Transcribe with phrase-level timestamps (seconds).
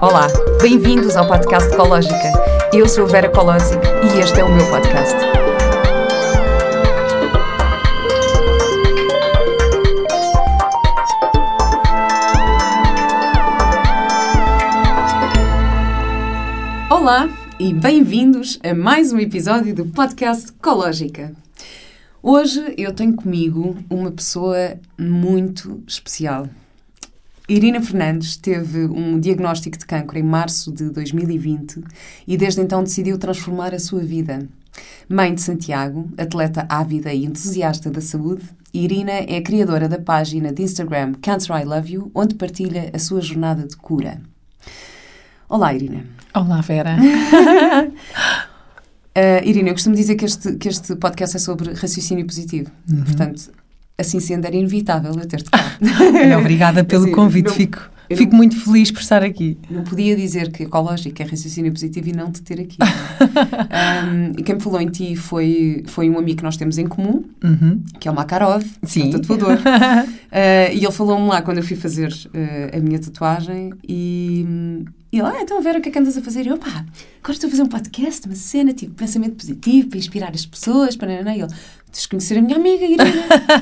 [0.00, 0.26] Olá,
[0.60, 2.32] bem-vindos ao podcast Ecológica.
[2.72, 5.14] Eu sou Vera Colosic e este é o meu podcast.
[16.90, 17.28] Olá
[17.60, 21.32] e bem-vindos a mais um episódio do podcast Ecológica.
[22.20, 26.48] Hoje eu tenho comigo uma pessoa muito especial.
[27.46, 31.84] Irina Fernandes teve um diagnóstico de cancro em março de 2020
[32.26, 34.48] e desde então decidiu transformar a sua vida.
[35.06, 40.54] Mãe de Santiago, atleta ávida e entusiasta da saúde, Irina é a criadora da página
[40.54, 44.22] de Instagram Cancer I Love You, onde partilha a sua jornada de cura.
[45.46, 46.06] Olá, Irina.
[46.34, 46.96] Olá, Vera.
[49.14, 52.70] Uh, Irina, eu costumo dizer que este, que este podcast é sobre raciocínio positivo.
[52.90, 53.04] Uhum.
[53.04, 53.52] Portanto,
[53.98, 55.76] assim sendo, era inevitável eu ter-te cá.
[56.38, 57.46] Obrigada pelo assim, convite.
[57.46, 59.56] Não, fico, fico não, muito feliz por estar aqui.
[59.70, 62.78] Não podia dizer que ecológico é raciocínio positivo e não te ter aqui.
[62.82, 66.86] um, e quem me falou em ti foi, foi um amigo que nós temos em
[66.86, 67.82] comum, uhum.
[67.98, 69.08] que é o Makarov, Sim.
[69.08, 69.56] um tatuador.
[69.56, 69.60] uh,
[70.72, 75.28] e ele falou-me lá quando eu fui fazer uh, a minha tatuagem e e ele,
[75.28, 76.44] ah, então a Vera, o que é que andas a fazer?
[76.44, 76.84] E eu, pá,
[77.22, 80.96] agora estou a fazer um podcast, uma cena, tipo, pensamento positivo, para inspirar as pessoas,
[80.96, 81.12] para...
[81.12, 81.52] E ele,
[81.92, 83.04] tens conhecer a minha amiga, Irina.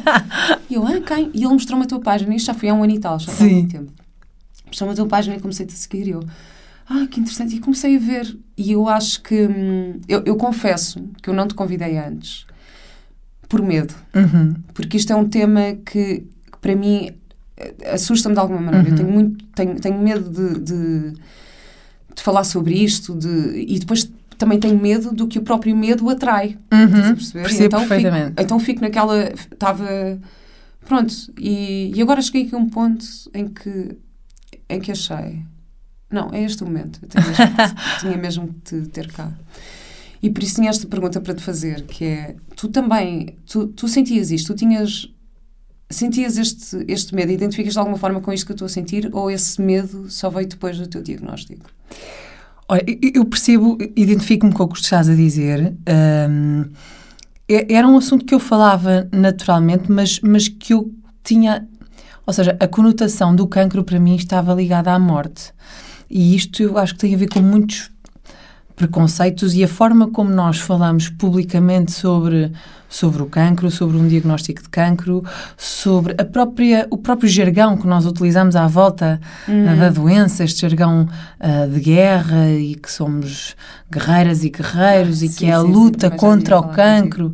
[0.71, 1.31] e eu, ah, quem?
[1.35, 3.31] E ele mostrou-me a tua página, isto já foi há um ano e tal, já
[3.31, 3.93] foi há muito tempo.
[4.73, 6.21] Mostrou-me a tua página e comecei-te a seguir e eu,
[6.89, 7.55] ah, que interessante.
[7.55, 8.37] E comecei a ver.
[8.57, 12.47] E eu acho que, hum, eu, eu confesso que eu não te convidei antes,
[13.49, 13.95] por medo.
[14.15, 14.55] Uhum.
[14.75, 17.11] Porque isto é um tema que, que para mim,
[17.93, 18.89] assusta-me de alguma maneira.
[18.89, 18.93] Uhum.
[18.93, 21.15] Eu tenho muito, tenho, tenho medo de, de
[22.15, 26.09] de falar sobre isto de, e depois também tenho medo do que o próprio medo
[26.09, 26.59] atrai.
[26.73, 28.29] Uhum, percebo então perfeitamente.
[28.29, 29.33] Fico, então fico naquela...
[29.53, 30.19] Estava...
[30.85, 31.15] Pronto.
[31.39, 33.97] E, e agora cheguei aqui a um ponto em que,
[34.69, 35.43] em que achei...
[36.11, 37.01] Não, é este o momento.
[37.03, 37.55] Eu tinha mesmo,
[38.01, 39.33] tinha mesmo que te ter cá.
[40.23, 42.37] E por isso tinha esta pergunta para te fazer, que é...
[42.55, 43.37] Tu também...
[43.47, 44.53] Tu, tu sentias isto?
[44.53, 45.09] Tu tinhas...
[45.91, 47.33] Sentias este, este medo?
[47.33, 49.11] Identificas de alguma forma com isto que eu estou a sentir?
[49.13, 51.71] Ou esse medo só veio depois do teu diagnóstico?
[52.69, 52.85] Olha,
[53.15, 55.75] eu percebo, identifico-me com o que estás a dizer.
[56.31, 56.71] Um,
[57.49, 60.91] é, era um assunto que eu falava naturalmente, mas, mas que eu
[61.23, 61.69] tinha.
[62.27, 65.53] Ou seja, a conotação do cancro para mim estava ligada à morte.
[66.09, 67.91] E isto eu acho que tem a ver com muitos
[68.77, 72.53] preconceitos e a forma como nós falamos publicamente sobre,
[72.89, 75.25] sobre o cancro, sobre um diagnóstico de cancro,
[75.57, 79.79] sobre a própria, o próprio jargão que nós utilizamos à volta uhum.
[79.79, 81.09] da doença, este jargão
[81.41, 83.55] uh, de guerra e que somos
[83.91, 87.33] guerreiras e guerreiros ah, e sim, que é a sim, luta sim, contra o cancro.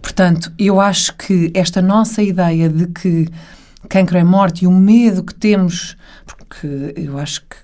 [0.00, 3.28] Portanto, eu acho que esta nossa ideia de que
[3.88, 7.56] cancro é morte e o medo que temos, porque eu acho que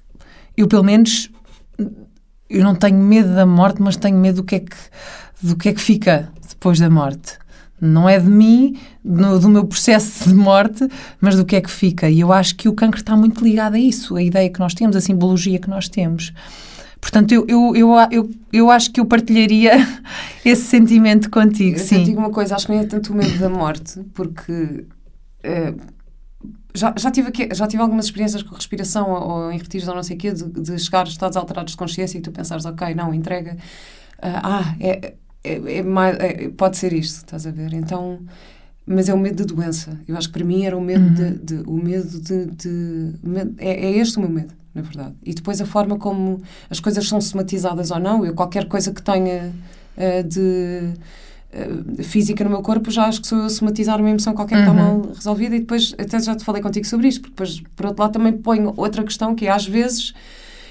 [0.57, 1.31] eu pelo menos
[2.49, 4.77] eu não tenho medo da morte, mas tenho medo do que é que,
[5.43, 7.39] do que, é que fica depois da morte.
[7.81, 10.87] Não é de mim, no, do meu processo de morte,
[11.21, 12.09] mas do que é que fica.
[12.09, 14.75] E eu acho que o cancro está muito ligado a isso, a ideia que nós
[14.75, 16.33] temos, a simbologia que nós temos.
[17.01, 19.73] Portanto, eu, eu, eu, eu, eu acho que eu partilharia
[20.45, 21.77] esse sentimento contigo.
[21.77, 22.05] Eu sim.
[22.05, 25.81] digo uma coisa, acho que não é tanto o medo da morte, porque uh,
[26.75, 29.95] já, já, tive aqui, já tive algumas experiências com respiração ou, ou em retiros ou
[29.95, 32.65] não sei o quê, de, de chegar a estados alterados de consciência e tu pensares,
[32.65, 33.55] ok, não, entrega.
[34.19, 37.73] Uh, ah, é, é, é, mais, é, pode ser isto, estás a ver?
[37.73, 38.21] Então,
[38.87, 39.99] mas é o medo de doença.
[40.07, 41.15] Eu acho que para mim era o medo uhum.
[41.15, 43.15] de, de, o medo de, de
[43.59, 45.15] é, é, este o meu medo, na verdade.
[45.25, 46.41] E depois a forma como
[46.71, 48.25] as coisas são somatizadas ou não.
[48.25, 49.53] Eu qualquer coisa que tenha
[49.97, 50.95] uh, de
[52.03, 54.61] física no meu corpo, já acho que sou eu a somatizar uma emoção qualquer que
[54.63, 54.99] está uhum.
[54.99, 58.03] mal resolvida e depois, até já te falei contigo sobre isto, porque depois, por outro
[58.03, 60.15] lado, também ponho outra questão que é, às vezes,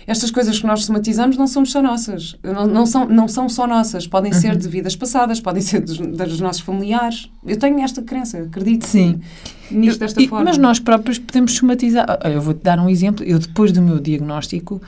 [0.08, 2.36] estas coisas que nós somatizamos não somos só nossas.
[2.44, 4.08] Não, não, são, não são só nossas.
[4.08, 4.40] Podem uhum.
[4.40, 7.30] ser de vidas passadas, podem ser dos, dos, nossos familiares.
[7.46, 9.22] Eu tenho esta crença, acredito Sim.
[9.70, 10.46] nisto desta eu, forma.
[10.46, 12.20] Mas nós próprios podemos somatizar.
[12.26, 13.24] Eu vou-te dar um exemplo.
[13.24, 14.82] Eu, depois do meu diagnóstico,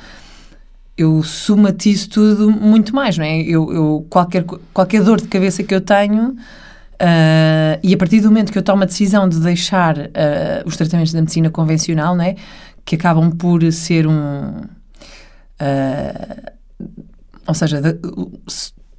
[0.97, 3.41] eu somatizo tudo muito mais, não é?
[3.41, 4.43] Eu, eu, qualquer,
[4.73, 8.63] qualquer dor de cabeça que eu tenho, uh, e a partir do momento que eu
[8.63, 10.11] tomo a decisão de deixar uh,
[10.65, 12.35] os tratamentos da medicina convencional, não é?
[12.85, 14.61] Que acabam por ser um.
[15.59, 16.51] Uh,
[17.47, 17.93] ou seja, de,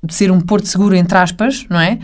[0.02, 1.99] de, ser um porto seguro, entre aspas, não é?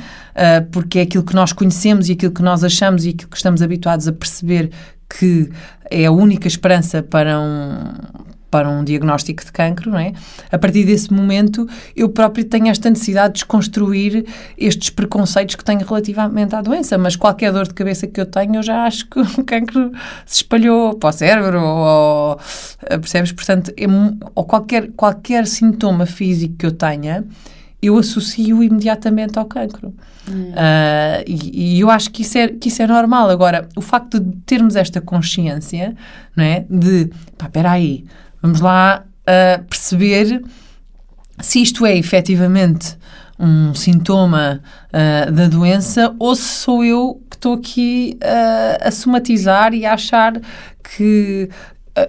[0.73, 3.61] porque é aquilo que nós conhecemos e aquilo que nós achamos e aquilo que estamos
[3.61, 4.71] habituados a perceber
[5.07, 5.51] que
[5.91, 7.93] é a única esperança para um
[8.51, 10.13] para um diagnóstico de cancro, não é?
[10.51, 14.27] A partir desse momento, eu próprio tenho esta necessidade de desconstruir
[14.59, 18.57] estes preconceitos que tenho relativamente à doença, mas qualquer dor de cabeça que eu tenho,
[18.57, 19.93] eu já acho que o cancro
[20.27, 22.41] se espalhou para o cérebro, ou,
[22.99, 23.33] percebes?
[23.33, 23.87] Portanto, é,
[24.35, 27.25] ou qualquer, qualquer sintoma físico que eu tenha,
[27.83, 29.95] eu associo imediatamente ao cancro.
[30.29, 30.51] Hum.
[30.51, 33.31] Uh, e, e, eu acho que isso, é, que isso é normal.
[33.31, 35.97] Agora, o facto de termos esta consciência,
[36.37, 36.67] não é?
[36.69, 38.05] De, pá, espera aí,
[38.43, 40.43] Vamos lá uh, perceber
[41.41, 42.97] se isto é efetivamente
[43.39, 49.75] um sintoma uh, da doença ou se sou eu que estou aqui uh, a somatizar
[49.75, 50.41] e a achar
[50.83, 51.49] que.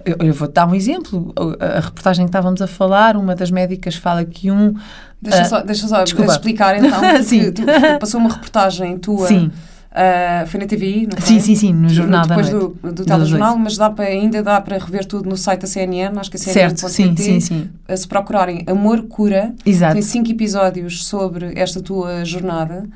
[0.06, 1.34] Eu, eu vou dar um exemplo.
[1.58, 4.74] A reportagem que estávamos a falar, uma das médicas fala que um.
[5.20, 7.00] Deixa só, deixa só explicar então.
[7.22, 7.52] Sim.
[7.98, 9.26] passou uma reportagem tua.
[9.26, 9.50] Sim
[9.92, 11.34] Uh, foi na TVI, não foi?
[11.34, 14.78] Sim, sim, sim, no jornal Depois do, do telejornal, mas dá para, ainda dá para
[14.78, 16.54] rever tudo no site da CNN, acho que a CNN.
[16.54, 17.70] Certo, sim, sim, sim.
[17.94, 19.92] Se procurarem Amor Cura, Exato.
[19.92, 22.88] tem cinco episódios sobre esta tua jornada.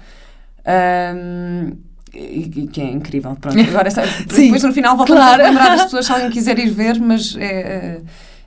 [0.66, 1.72] Um,
[2.14, 3.60] e, que é incrível, pronto.
[3.60, 3.90] Agora,
[4.26, 5.42] depois no final voltamos claro.
[5.42, 8.00] a lembrar as pessoas se alguém quiser ir ver, mas é, é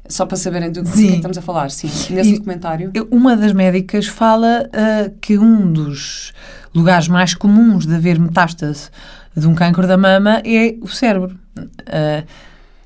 [0.09, 2.91] só para saberem do, que, que estamos a falar, sim, nesse e documentário.
[3.11, 6.33] Uma das médicas fala uh, que um dos
[6.73, 8.89] lugares mais comuns de haver metástase
[9.37, 11.39] de um cancro da mama é o cérebro.
[11.57, 12.25] Uh,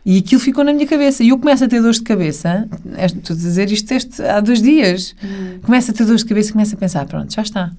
[0.06, 1.24] e aquilo ficou na minha cabeça.
[1.24, 2.68] E eu começo a ter dores de cabeça.
[2.98, 5.16] Estou a dizer isto este, há dois dias.
[5.24, 5.60] Hum.
[5.62, 7.72] Começo a ter dores de cabeça e começo a pensar: pronto, já está.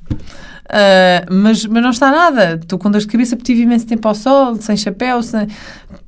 [0.64, 2.54] Uh, mas, mas não está nada.
[2.54, 5.22] Estou com dores de cabeça porque tive imenso tempo ao sol, sem chapéu.
[5.22, 5.48] Sem...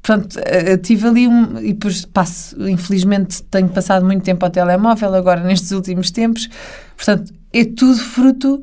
[0.03, 1.59] Portanto, uh, tive ali um.
[1.59, 6.49] E depois passo, infelizmente, tenho passado muito tempo ao telemóvel agora nestes últimos tempos.
[6.97, 8.63] Portanto, é tudo fruto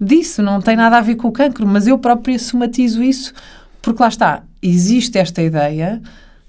[0.00, 0.42] disso.
[0.42, 3.34] Não tem nada a ver com o cancro, mas eu própria somatizo isso
[3.82, 4.42] porque lá está.
[4.62, 6.00] Existe esta ideia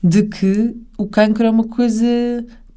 [0.05, 2.05] de que o cancro é uma coisa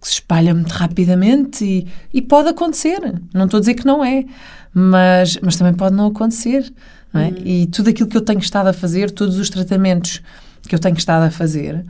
[0.01, 3.01] que se espalha muito rapidamente e, e pode acontecer.
[3.35, 4.25] Não estou a dizer que não é,
[4.73, 6.73] mas, mas também pode não acontecer.
[7.13, 7.29] Não é?
[7.29, 7.37] Uhum.
[7.45, 10.23] E tudo aquilo que eu tenho estado a fazer, todos os tratamentos
[10.67, 11.85] que eu tenho estado a fazer,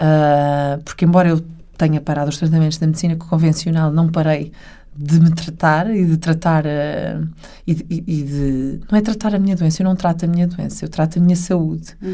[0.00, 1.44] uh, porque embora eu
[1.76, 4.52] tenha parado os tratamentos da medicina convencional, não parei
[4.96, 7.28] de me tratar e de tratar uh,
[7.64, 10.44] e, de, e, de não é tratar a minha doença eu não trato a minha
[10.48, 12.12] doença eu trato a minha saúde uhum.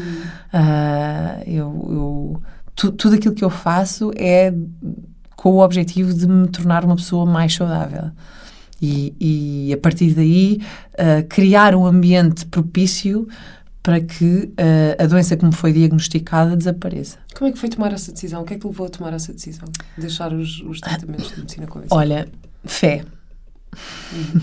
[0.53, 2.41] uh, eu, eu
[2.75, 4.53] tu, tudo aquilo que eu faço é
[5.35, 8.11] com o objetivo de me tornar uma pessoa mais saudável.
[8.81, 10.61] E, e a partir daí
[10.93, 13.27] uh, criar um ambiente propício
[13.81, 17.17] para que uh, a doença que me foi diagnosticada desapareça.
[17.35, 18.41] Como é que foi tomar essa decisão?
[18.41, 19.67] O que é que levou a tomar essa decisão?
[19.97, 21.99] Deixar os, os tratamentos de medicina convencional?
[21.99, 22.27] Olha,
[22.65, 23.05] fé.
[24.13, 24.41] Uhum.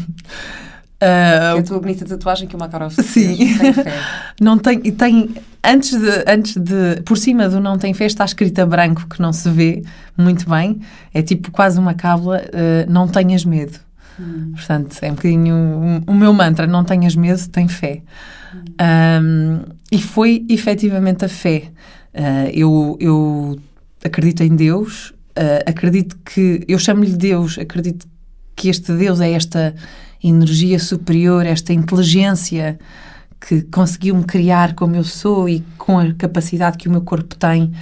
[1.02, 3.58] Uh, é a tua bonita tatuagem que o Makarov Sim.
[3.58, 3.92] Tem fé.
[4.40, 5.34] não tem, e tem,
[5.64, 9.32] antes de, antes de, por cima do não tem fé está escrita branco que não
[9.32, 9.82] se vê
[10.16, 10.80] muito bem.
[11.12, 13.80] É tipo quase uma cábula, uh, não tenhas medo.
[14.20, 14.52] Hum.
[14.54, 18.02] Portanto, é um bocadinho o, o, meu mantra, não tenhas medo, tem fé.
[18.54, 18.62] Hum.
[18.80, 19.60] Um,
[19.90, 21.64] e foi efetivamente a fé.
[22.14, 23.60] Uh, eu, eu
[24.04, 25.12] acredito em Deus,
[25.66, 28.06] acredito que, eu chamo-lhe Deus, acredito
[28.54, 29.74] que este Deus é esta
[30.22, 32.78] energia superior, esta inteligência
[33.40, 37.72] que conseguiu-me criar como eu sou e com a capacidade que o meu corpo tem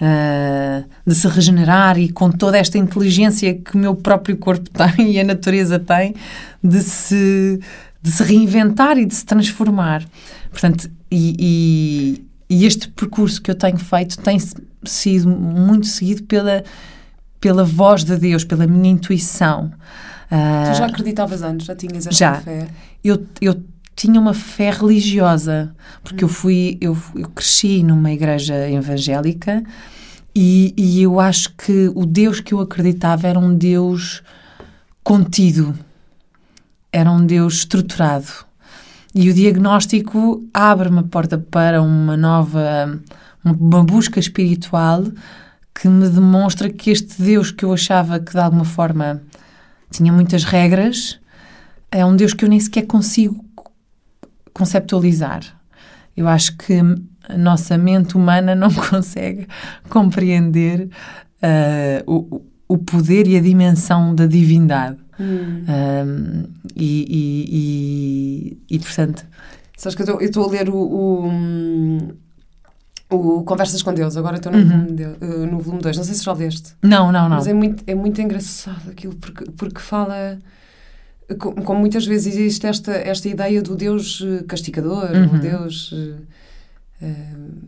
[0.00, 5.12] uh, de se regenerar e com toda esta inteligência que o meu próprio corpo tem
[5.12, 6.14] e a natureza tem
[6.62, 7.60] de se,
[8.02, 10.04] de se reinventar e de se transformar.
[10.50, 12.24] Portanto, e, e,
[12.56, 14.38] e este percurso que eu tenho feito tem
[14.84, 16.64] sido muito seguido pela,
[17.40, 19.70] pela voz de Deus, pela minha intuição.
[20.26, 21.66] Uh, tu já acreditavas antes?
[21.66, 22.34] Já tinhas essa já.
[22.40, 22.68] fé?
[23.02, 23.62] Eu, eu
[23.94, 26.28] tinha uma fé religiosa, porque hum.
[26.28, 29.62] eu fui, eu, eu cresci numa igreja evangélica
[30.34, 34.22] e, e eu acho que o Deus que eu acreditava era um Deus
[35.02, 35.74] contido,
[36.92, 38.26] era um Deus estruturado.
[39.14, 43.00] E o diagnóstico abre-me a porta para uma nova,
[43.44, 45.04] uma busca espiritual
[45.72, 49.22] que me demonstra que este Deus que eu achava que de alguma forma
[49.90, 51.20] tinha muitas regras,
[51.90, 53.44] é um Deus que eu nem sequer consigo
[54.52, 55.42] conceptualizar.
[56.16, 56.80] Eu acho que
[57.28, 59.46] a nossa mente humana não consegue
[59.88, 60.88] compreender
[61.42, 64.98] uh, o, o poder e a dimensão da divindade.
[65.18, 65.64] Hum.
[65.68, 69.24] Um, e, e, e, e, portanto.
[69.76, 71.30] Sabes que eu estou a ler o, o,
[73.10, 74.86] o, Conversas com Deus, agora estou no, uhum.
[74.86, 75.96] volume no volume 2.
[75.96, 76.74] Não sei se já leste.
[76.82, 77.36] Não, não, não.
[77.36, 80.38] Mas é muito, é muito engraçado aquilo, porque, porque fala.
[81.38, 85.36] Como, como muitas vezes existe esta, esta ideia do Deus eh, castigador, uhum.
[85.36, 85.90] o Deus.
[85.92, 87.64] Uh,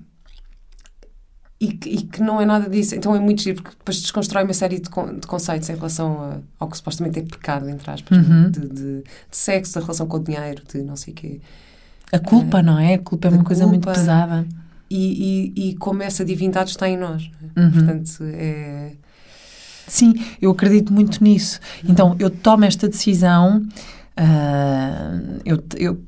[1.59, 2.95] e que, e que não é nada disso.
[2.95, 6.21] Então é muito giro, porque depois desconstrói uma série de, con de conceitos em relação
[6.21, 8.51] a, ao que supostamente é pecado, entre aspas, Uhum.
[8.51, 11.41] de, de, de sexo, da relação com o dinheiro, de não sei o quê.
[12.13, 12.95] A culpa, não é?
[12.95, 13.99] A culpa é uma coisa muito culpa.
[13.99, 14.47] pesada.
[14.89, 17.31] E, e, e como essa divindade está em nós.
[17.57, 17.61] é?
[17.61, 17.71] Uhum.
[17.73, 18.93] Portanto, é.
[19.87, 21.61] Sim, eu acredito muito nisso.
[21.85, 23.65] Então, eu tomo esta decisão,
[24.17, 26.03] ah, eu, eu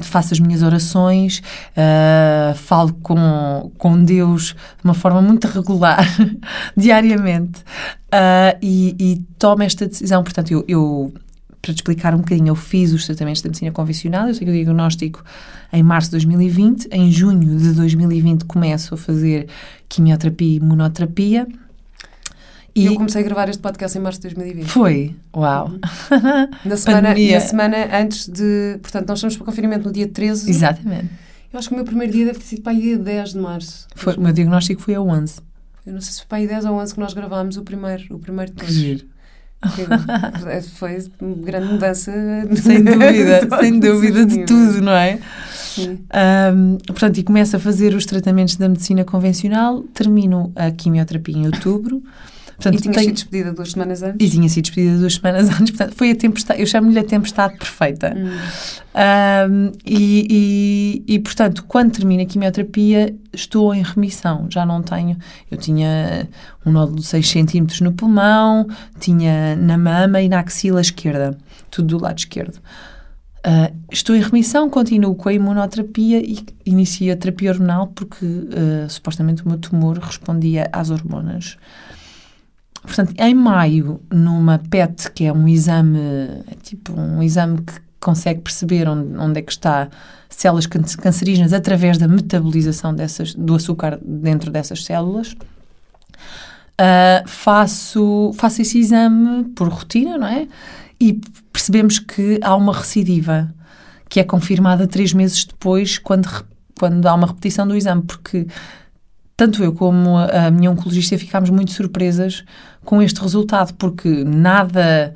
[0.00, 1.42] faço as minhas orações,
[1.76, 6.04] ah, falo com, com Deus de uma forma muito regular,
[6.76, 7.62] diariamente,
[8.10, 10.22] ah, e, e tomo esta decisão.
[10.22, 11.12] Portanto, eu, eu,
[11.68, 14.52] para te explicar um bocadinho, eu fiz os tratamentos da medicina convencional, eu sei o
[14.52, 15.22] diagnóstico
[15.70, 19.48] em março de 2020, em junho de 2020 começo a fazer
[19.86, 21.46] quimioterapia e imunoterapia.
[22.74, 24.66] E eu comecei a gravar este podcast em março de 2020.
[24.66, 25.14] Foi?
[25.36, 25.72] Uau!
[26.64, 28.78] Na semana, na semana antes de.
[28.80, 30.48] Portanto, nós estamos para o confinamento no dia 13.
[30.48, 31.10] Exatamente.
[31.52, 33.38] Eu acho que o meu primeiro dia deve ter sido para aí dia 10 de
[33.38, 33.88] março.
[33.94, 35.40] Foi, o meu diagnóstico foi a 11.
[35.84, 38.14] Eu não sei se foi para aí 10 ou 11 que nós gravámos o primeiro,
[38.14, 39.06] o primeiro de Que giro.
[40.76, 42.12] Foi uma grande mudança.
[42.56, 45.18] Sem dúvida, sem dúvida de tudo, não é?
[45.50, 45.98] Sim.
[46.10, 51.46] Ahm, portanto, e começo a fazer os tratamentos da medicina convencional, termino a quimioterapia em
[51.46, 52.02] outubro.
[52.58, 54.26] Portanto, E tinha sido despedida duas semanas antes?
[54.26, 57.56] e tinha sido despedida duas semanas antes, portanto, foi a tempestade, eu chamo-lhe a tempestade
[57.56, 58.12] perfeita.
[58.16, 58.36] Hum.
[58.94, 64.48] Ahm, e, e, e, portanto, quando termina a quimioterapia, estou em remissão.
[64.50, 65.16] Já não tenho.
[65.48, 66.28] Eu tinha
[66.66, 68.66] um nódulo de 6 centímetros no pulmão,
[68.98, 71.38] tinha na mama e na axila esquerda,
[71.70, 72.58] tudo do lado esquerdo.
[73.44, 78.88] Ah, estou em remissão, continuo com a imunoterapia e inicio a terapia hormonal porque ah,
[78.88, 81.56] supostamente o meu tumor respondia às hormonas.
[82.88, 85.98] Portanto, em maio, numa PET, que é um exame,
[86.50, 89.88] é tipo um exame que consegue perceber onde, onde é que está
[90.30, 95.36] células can- cancerígenas através da metabolização dessas, do açúcar dentro dessas células.
[96.78, 100.48] Ah, faço, faço esse exame por rotina, não é?
[100.98, 101.20] E
[101.52, 103.52] percebemos que há uma recidiva,
[104.08, 106.26] que é confirmada três meses depois, quando,
[106.78, 108.46] quando há uma repetição do exame, porque
[109.38, 112.42] tanto eu como a, minha oncologista ficámos muito surpresas
[112.84, 115.14] com este resultado, porque nada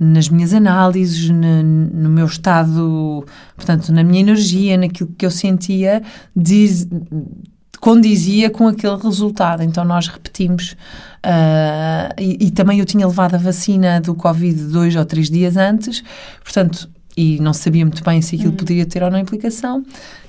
[0.00, 6.02] nas minhas análises, na- no meu estado, portanto, na minha energia, naquilo que eu sentia,
[6.34, 6.88] diz,
[7.78, 9.62] condizia com aquele resultado.
[9.62, 10.74] Então nós repetimos.
[11.22, 15.56] ah, e, e também eu tinha levado a vacina do Covid dois ou três dias
[15.58, 16.02] antes,
[16.42, 19.84] portanto, e não sabia muito bem se aquilo poderia ter ou não implicação.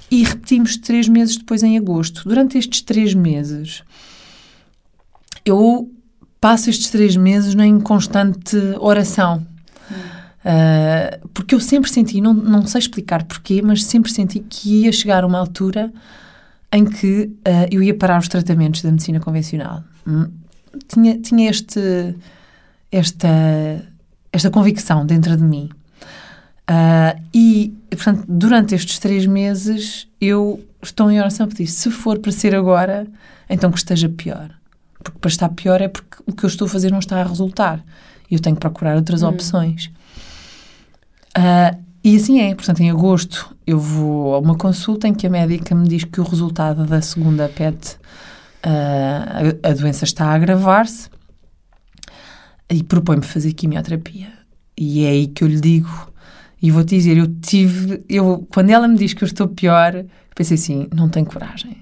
[0.09, 2.27] E repetimos três meses depois em agosto.
[2.27, 3.83] Durante estes três meses,
[5.45, 5.91] eu
[6.41, 9.45] passo estes três meses em constante oração.
[10.43, 14.91] Ah, porque eu sempre senti, não, não sei explicar porquê, mas sempre senti que ia
[14.91, 15.93] chegar uma altura
[16.71, 19.83] em que ah, eu ia parar os tratamentos da medicina convencional.
[20.07, 20.27] Hum,
[20.87, 22.15] Tinha, tinha este,
[22.91, 23.27] esta,
[24.33, 25.69] esta convicção dentro de mim.
[26.71, 32.19] Ah, e, portanto, durante estes três meses, eu estou em oração a pedir: se for
[32.19, 33.07] para ser agora,
[33.49, 34.51] então que esteja pior.
[35.03, 37.23] Porque para estar pior é porque o que eu estou a fazer não está a
[37.23, 37.83] resultar.
[38.29, 39.89] E eu tenho que procurar outras opções.
[41.33, 42.53] Ah, e assim é.
[42.53, 46.21] Portanto, em agosto eu vou a uma consulta em que a médica me diz que
[46.21, 47.97] o resultado da segunda PET,
[48.61, 51.09] ah, a, a doença está a agravar-se
[52.69, 54.31] e propõe-me fazer quimioterapia.
[54.77, 55.89] E é aí que eu lhe digo,
[56.61, 60.55] e vou-te dizer, eu tive, eu, quando ela me diz que eu estou pior, pensei
[60.55, 61.77] assim, não tenho coragem.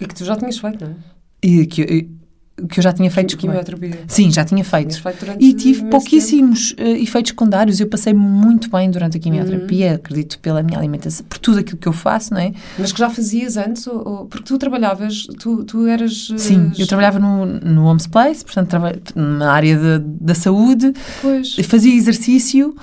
[0.00, 0.94] E que tu já tinhas feito, não é?
[1.42, 3.36] E que, eu- que eu já tinha feito...
[3.36, 4.00] Quimioterapia.
[4.08, 5.00] Sim, já tinha feito.
[5.00, 7.78] feito E tive pouquíssimos eh, efeitos secundários.
[7.78, 9.94] Eu passei muito bem durante a quimioterapia, Uhum.
[9.94, 12.46] acredito pela minha alimentação, por tudo aquilo que eu faço, não é?
[12.46, 12.58] tempo.
[12.78, 13.86] Mas que já fazias antes?
[13.86, 16.30] Ou, porque tu trabalhavas, tu, tu eras.
[16.34, 18.72] eh, Sim, eu trabalhava no, no Homes Place, portanto,
[19.14, 21.54] na área da- da saúde, Pois.
[21.64, 22.74] fazia exercício,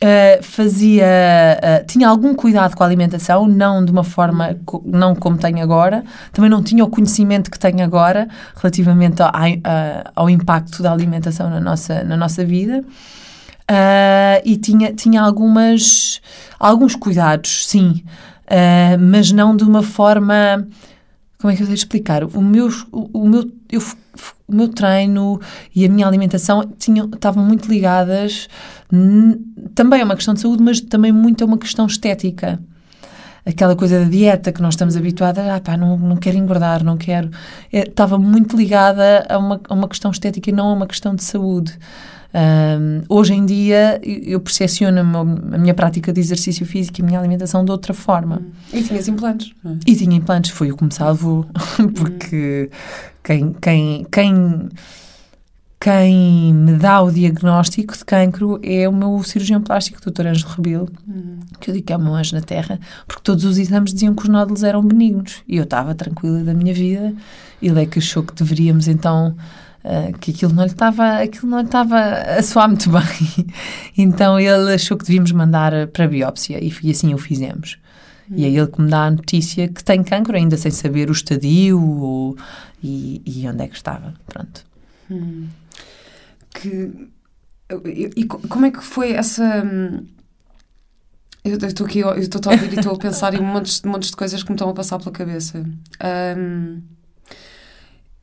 [0.00, 5.14] eh, fazia, eh, tinha algum cuidado com a alimentação, não de uma forma, co- não
[5.14, 10.30] como tenho agora, também não tinha o conhecimento que tenho agora relativamente ao, a- ao
[10.30, 12.84] impacto da alimentação na nossa, na nossa vida.
[13.66, 16.20] Ah, e tinha, tinha algumas,
[16.58, 18.02] alguns cuidados, sim,
[18.98, 20.66] mas não de uma forma.
[21.40, 22.24] Como é que eu sei explicar?
[22.24, 23.80] O meu, o, o meu, eu,
[24.46, 25.40] o meu treino
[25.74, 28.48] e a minha alimentação tinham, estavam muito ligadas
[29.74, 32.58] também a uma questão de saúde, mas também muito a uma questão estética.
[33.44, 36.96] aquela coisa da dieta que nós estamos habituadas, ah pá, não, não quero engordar, não
[36.96, 37.30] quero.
[37.72, 41.14] É, estava muito ligada a uma, a uma questão estética e não a uma questão
[41.14, 41.78] de saúde.
[42.34, 47.18] Um, hoje em dia eu percepciono a minha prática de exercício físico e a minha
[47.18, 48.42] alimentação de outra forma.
[48.72, 49.52] E tinhas implantes?
[49.64, 49.70] É?
[49.86, 51.46] E tinha implantes, foi o que me salvou,
[51.96, 52.70] porque
[53.28, 54.68] quem, quem, quem
[55.78, 60.26] quem me dá o diagnóstico de cancro é o meu cirurgião plástico, o Dr.
[60.26, 61.38] Ângelo Rebelo, uhum.
[61.60, 64.12] que eu digo que é o meu anjo na Terra, porque todos os exames diziam
[64.14, 67.14] que os nódulos eram benignos e eu estava tranquila da minha vida.
[67.62, 69.36] Ele é que achou que deveríamos então.
[69.84, 73.46] Uh, que aquilo não lhe estava aquilo não estava a soar muito bem
[73.96, 77.78] então ele achou que devíamos mandar para a biópsia e, e assim o fizemos
[78.30, 81.12] e é ele que me dá a notícia que tem cancro ainda sem saber o
[81.12, 82.36] estadio ou,
[82.82, 84.64] e, e onde é que estava pronto
[85.10, 85.46] hum
[86.60, 87.08] que.
[88.16, 89.64] E, como é que foi essa.
[89.64, 90.06] Hum,
[91.44, 94.16] eu estou aqui, eu estou a ouvir e estou a pensar em montes, montes de
[94.16, 95.64] coisas que me estão a passar pela cabeça.
[96.36, 96.82] Um,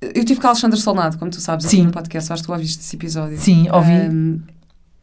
[0.01, 1.85] eu tive com a Alexandra Solnado, como tu sabes, aqui Sim.
[1.85, 2.31] no podcast.
[2.31, 3.37] Acho que tu ouviste esse episódio.
[3.37, 3.91] Sim, ouvi.
[3.91, 4.41] Um,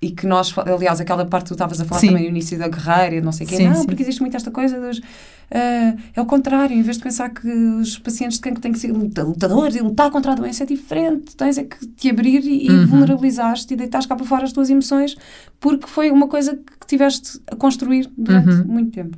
[0.03, 2.09] e que nós, aliás, aquela parte que tu estavas a falar sim.
[2.09, 3.87] também no início da guerreira, não sei o quê, sim, não, sim.
[3.87, 4.99] porque existe muito esta coisa dos.
[4.99, 8.81] Uh, é o contrário, em vez de pensar que os pacientes de cancro têm que
[8.81, 12.69] ser lutadores e lutar contra a doença é diferente, tens é que te abrir e,
[12.69, 12.87] uhum.
[12.87, 15.17] vulnerabilizar-te e deitares cá para fora as tuas emoções,
[15.61, 18.65] porque foi uma coisa que tiveste a construir durante uhum.
[18.65, 19.17] muito tempo.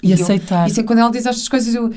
[0.00, 0.68] E, e aceitar.
[0.68, 1.92] Eu, e quando ela diz estas coisas, eu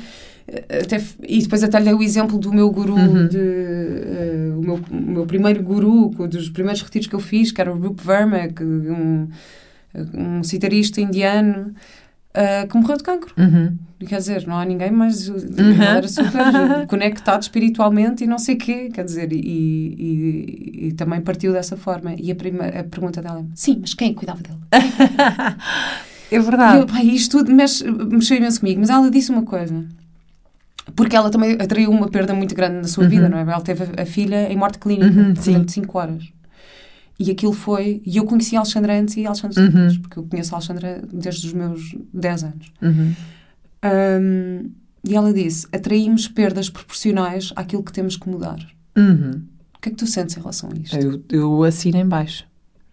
[0.84, 3.28] até, e depois até lhe dei o exemplo do meu guru, uhum.
[3.28, 7.62] de, uh, o, meu, o meu primeiro guru, dos primeiros retiros que eu fiz, que
[7.62, 9.30] era o Rup Verma, que, um,
[10.14, 11.74] um citarista indiano,
[12.36, 13.34] uh, que morreu de cancro.
[13.38, 13.78] Uhum.
[14.06, 15.30] Quer dizer, não há ninguém mais.
[15.30, 15.82] Uhum.
[15.82, 16.42] Era super
[16.90, 18.90] conectado espiritualmente e não sei o quê.
[18.92, 22.16] Quer dizer, e, e, e, também partiu dessa forma.
[22.18, 24.58] E a, prima, a pergunta dela é: sim, mas quem cuidava dele?
[26.32, 26.78] é verdade.
[26.78, 28.80] E eu, pai, isto tudo mexe, mexeu imenso comigo.
[28.80, 29.86] Mas ela disse uma coisa
[30.96, 33.10] porque ela também atraiu uma perda muito grande na sua uhum.
[33.10, 33.42] vida, não é?
[33.42, 36.32] Ela teve a, a filha em morte clínica uhum, durante 5 horas.
[37.20, 38.02] E aquilo foi.
[38.06, 39.70] E eu conheci a Alexandra antes e a Alexandra uhum.
[39.70, 42.74] depois, porque eu conheço a Alexandra desde os meus 10 anos.
[42.82, 43.14] Uhum.
[43.84, 44.72] Um,
[45.04, 48.60] e ela disse: atraímos perdas proporcionais àquilo que temos que mudar.
[48.98, 49.44] Uhum.
[49.76, 50.96] O que é que tu sentes em relação a isto?
[50.98, 52.46] Eu, eu assino em baixo.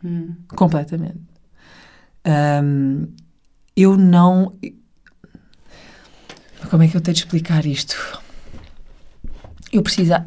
[0.05, 0.35] Hum.
[0.49, 1.21] Completamente.
[2.27, 3.07] Um,
[3.77, 4.55] eu não
[6.69, 7.97] como é que eu tenho de explicar isto?
[9.73, 10.27] Eu precisava.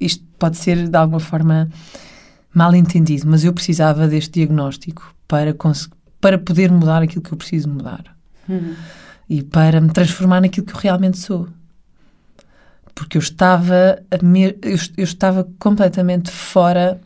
[0.00, 1.68] Isto pode ser de alguma forma
[2.54, 5.54] mal entendido, mas eu precisava deste diagnóstico para,
[6.20, 8.04] para poder mudar aquilo que eu preciso mudar.
[8.48, 8.74] Uhum.
[9.28, 11.48] E para me transformar naquilo que eu realmente sou.
[12.94, 17.00] Porque eu estava, me, eu, eu, estava completamente fora.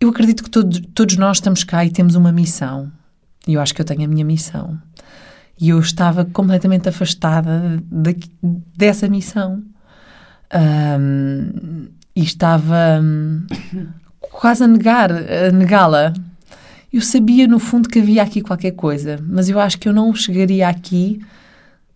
[0.00, 2.90] Eu acredito que todo, todos nós estamos cá e temos uma missão.
[3.46, 4.80] E eu acho que eu tenho a minha missão.
[5.60, 8.16] E eu estava completamente afastada de,
[8.76, 9.62] dessa missão.
[10.54, 13.46] Um, e estava um,
[14.20, 16.12] quase a negar, a negá-la.
[16.92, 20.12] Eu sabia, no fundo, que havia aqui qualquer coisa, mas eu acho que eu não
[20.14, 21.20] chegaria aqui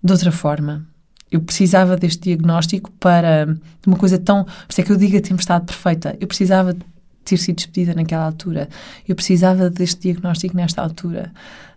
[0.02, 0.86] de outra forma.
[1.30, 4.44] Eu precisava deste diagnóstico para de uma coisa tão.
[4.44, 6.16] Por isso é que eu digo a tempestade perfeita.
[6.20, 6.76] Eu precisava
[7.24, 8.68] ter sido despedida naquela altura.
[9.08, 11.32] Eu precisava deste diagnóstico nesta altura.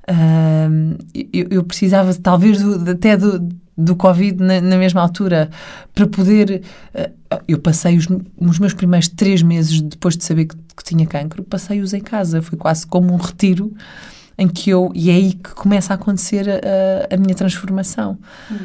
[0.08, 0.98] Uh,
[1.34, 5.50] eu, eu, precisava talvez do, até do, do Covid na, na, mesma altura
[5.94, 6.62] para poder.
[6.94, 11.08] Uh, eu passei os, os, meus primeiros três meses depois de saber que, que tinha
[11.08, 12.41] cancro, passei-os em casa.
[12.41, 13.74] Foi quase como um retiro
[14.38, 14.91] em que eu.
[14.94, 18.20] E é aí que começa a acontecer a, a minha transformação.
[18.52, 18.58] Hum.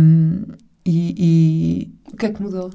[0.00, 0.44] Um,
[0.84, 2.70] e, e, O que é que mudou?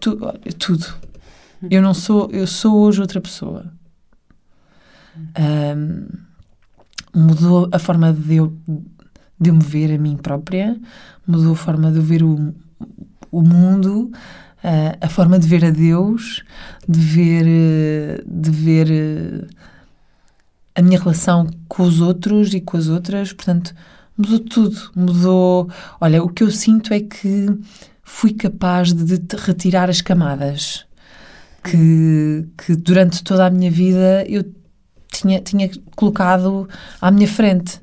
[0.00, 0.18] Tu,
[0.58, 0.86] tudo.
[1.62, 1.68] Hum.
[1.70, 2.28] Eu não sou.
[2.32, 3.72] Eu sou hoje outra pessoa.
[5.16, 6.06] Um,
[7.14, 8.52] mudou a forma de eu,
[9.40, 10.78] de eu me ver a mim própria,
[11.26, 12.54] mudou a forma de eu ver o,
[13.30, 14.10] o mundo,
[14.64, 16.42] uh, a forma de ver a Deus,
[16.88, 19.48] de ver, de ver
[20.74, 23.74] a minha relação com os outros e com as outras, portanto,
[24.16, 24.90] mudou tudo.
[24.94, 25.70] Mudou.
[26.00, 27.46] Olha, o que eu sinto é que
[28.02, 30.86] fui capaz de, de retirar as camadas
[31.62, 34.44] que, que durante toda a minha vida eu
[35.12, 36.68] tinha, tinha colocado
[37.00, 37.80] à minha frente.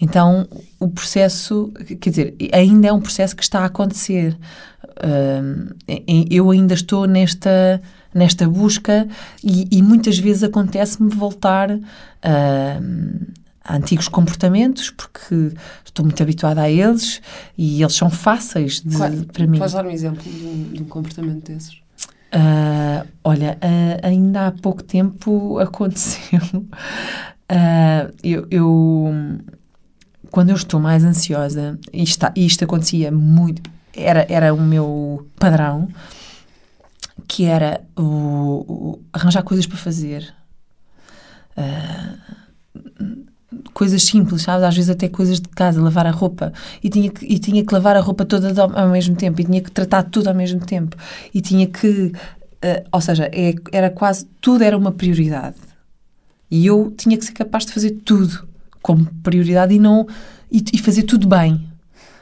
[0.00, 0.48] Então,
[0.80, 4.36] o processo, quer dizer, ainda é um processo que está a acontecer.
[4.98, 5.74] Uh,
[6.28, 7.80] eu ainda estou nesta,
[8.12, 9.08] nesta busca
[9.42, 11.82] e, e muitas vezes acontece-me voltar uh,
[13.64, 15.52] a antigos comportamentos, porque
[15.84, 17.22] estou muito habituada a eles
[17.56, 19.58] e eles são fáceis de, para mim.
[19.58, 21.81] Podes dar um exemplo de um, de um comportamento desses?
[22.34, 26.40] Uh, olha, uh, ainda há pouco tempo aconteceu.
[26.40, 29.12] Uh, eu, eu,
[30.30, 35.88] quando eu estou mais ansiosa, e isto, acontecia muito, era, era o meu padrão,
[37.28, 40.34] que era o, o arranjar coisas para fazer.
[41.54, 43.31] Uh,
[43.72, 44.64] coisas simples, sabes?
[44.64, 46.52] Às vezes até coisas de casa, lavar a roupa.
[46.82, 49.40] E tinha que, e tinha que lavar a roupa toda ao, mesmo tempo.
[49.40, 50.96] E tinha que tratar tudo ao mesmo tempo.
[51.32, 52.12] E tinha que...
[52.64, 54.26] Uh, ou seja, é, era quase...
[54.40, 55.56] Tudo era uma prioridade.
[56.50, 58.46] E eu tinha que ser capaz de fazer tudo
[58.80, 60.06] como prioridade e não...
[60.50, 61.54] E, e fazer tudo bem.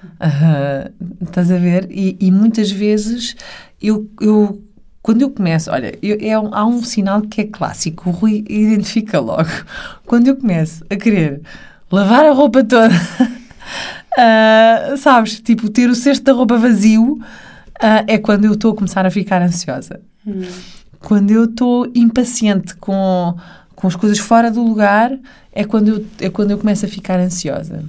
[0.03, 1.88] Uh, estás a ver?
[1.90, 3.37] E, e muitas vezes
[3.81, 4.62] eu, eu
[5.02, 8.44] quando eu começo, olha, eu, é um, há um sinal que é clássico, o Rui
[8.48, 9.48] identifica logo.
[10.04, 11.40] Quando eu começo a querer
[11.90, 18.18] lavar a roupa toda, uh, sabes, tipo, ter o cesto da roupa vazio, uh, é
[18.18, 20.00] quando eu estou a começar a ficar ansiosa.
[20.26, 20.42] Hum.
[21.00, 23.34] Quando eu estou impaciente com,
[23.74, 25.18] com as coisas fora do lugar,
[25.50, 27.84] é quando eu, é quando eu começo a ficar ansiosa.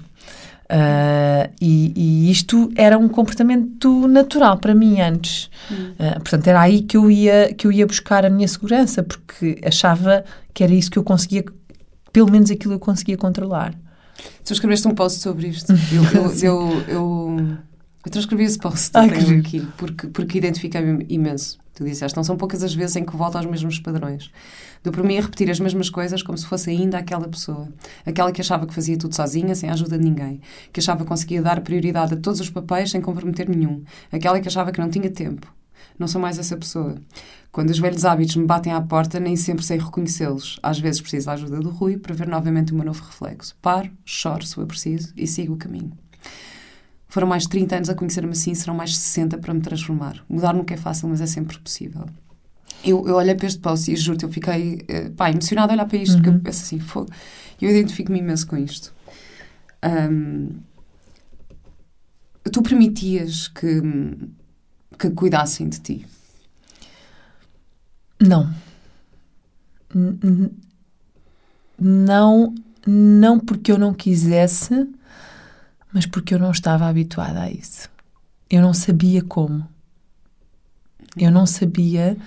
[0.72, 5.50] Uh, e, e, isto era um comportamento natural para mim antes.
[5.70, 9.60] Uh, portanto, era aí que eu, ia, que eu ia buscar a minha segurança, porque
[9.66, 11.44] achava que era isso que eu conseguia,
[12.14, 13.74] pelo menos aquilo eu conseguia controlar.
[14.46, 15.74] Tu escreveste um post sobre isto.
[15.92, 17.58] Eu, eu, eu, eu,
[18.06, 21.60] eu transcrevi esse post Ai, aqui, porque, porque identifiquei-me imenso.
[21.74, 24.32] Tu disseste, não são poucas as vezes em que volto aos mesmos padrões.
[24.84, 27.68] Deu para mim a repetir as mesmas coisas como se fosse ainda aquela pessoa.
[28.04, 30.42] Aquela que achava que fazia tudo sozinha, sem a ajuda de ninguém.
[30.74, 33.84] Que achava que conseguia dar prioridade a todos os papéis sem comprometer nenhum.
[34.12, 35.54] Aquela que achava que não tinha tempo.
[36.00, 36.96] Não sou mais essa pessoa.
[37.52, 40.60] Quando os velhos hábitos me batem à porta, nem sempre sei reconhecê-los.
[40.64, 43.56] Às vezes preciso da ajuda do Rui para ver novamente o meu novo reflexo.
[43.62, 45.92] Paro, choro se for preciso e sigo o caminho.
[47.08, 50.24] Foram mais de 30 anos a conhecer-me assim, serão mais de 60 para me transformar.
[50.28, 52.06] Mudar nunca é fácil, mas é sempre possível
[52.84, 55.86] eu, eu olhei para este post e juro-te, eu fiquei uh, pá, emocionada a olhar
[55.86, 56.18] para isto, uhum.
[56.18, 56.40] porque eu uhum.
[56.40, 57.10] penso assim, fogo,
[57.62, 58.94] eu identifico-me imenso com isto.
[59.84, 60.50] Um,
[62.52, 63.82] tu permitias que,
[64.98, 66.08] que cuidassem de ti?
[68.20, 68.54] Não.
[71.80, 72.54] Não,
[72.86, 74.88] não porque eu não quisesse,
[75.92, 77.90] mas porque eu não estava habituada a isso.
[78.50, 79.68] Eu não sabia como.
[81.18, 82.18] Eu não sabia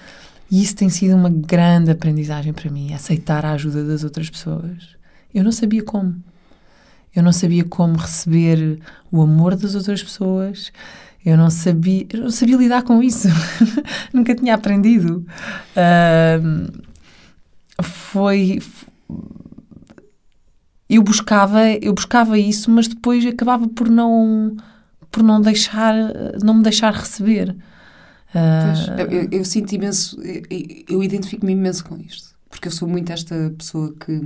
[0.51, 4.97] e isso tem sido uma grande aprendizagem para mim, aceitar a ajuda das outras pessoas.
[5.35, 6.15] Eu não sabia como.
[7.15, 8.79] Eu não sabia como receber
[9.11, 10.73] o amor das outras pessoas.
[11.25, 13.29] Eu não sabia, eu não sabia lidar com isso.
[14.13, 15.27] Nunca tinha aprendido.
[15.77, 16.83] Uh,
[17.83, 18.61] foi
[20.89, 24.57] eu buscava, eu buscava isso, mas depois acabava por não
[25.11, 25.95] por não deixar,
[26.43, 27.55] não me deixar receber.
[28.35, 29.13] Uh...
[29.13, 30.43] Eu, eu, sinto imenso, eu,
[30.89, 34.21] eu identifico-me imenso com isto, porque eu sou muito esta pessoa que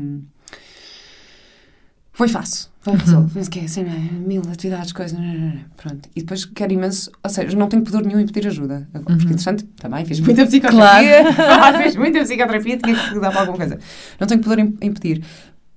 [2.18, 3.44] foi fácil, foi resolve, uhum.
[3.44, 5.16] que é assim, mil atividades, coisas,
[5.76, 6.08] pronto.
[6.16, 8.88] E depois quero imenso, ou seja, não tenho poder nenhum em pedir ajuda.
[8.92, 9.18] Agora, uhum.
[9.18, 11.78] Porque, interessante, também fiz muita psicoterapia, claro.
[11.84, 13.78] fiz muita psicoterapia, tinha que dar para alguma coisa.
[14.18, 15.22] Não tenho poder em, em pedir.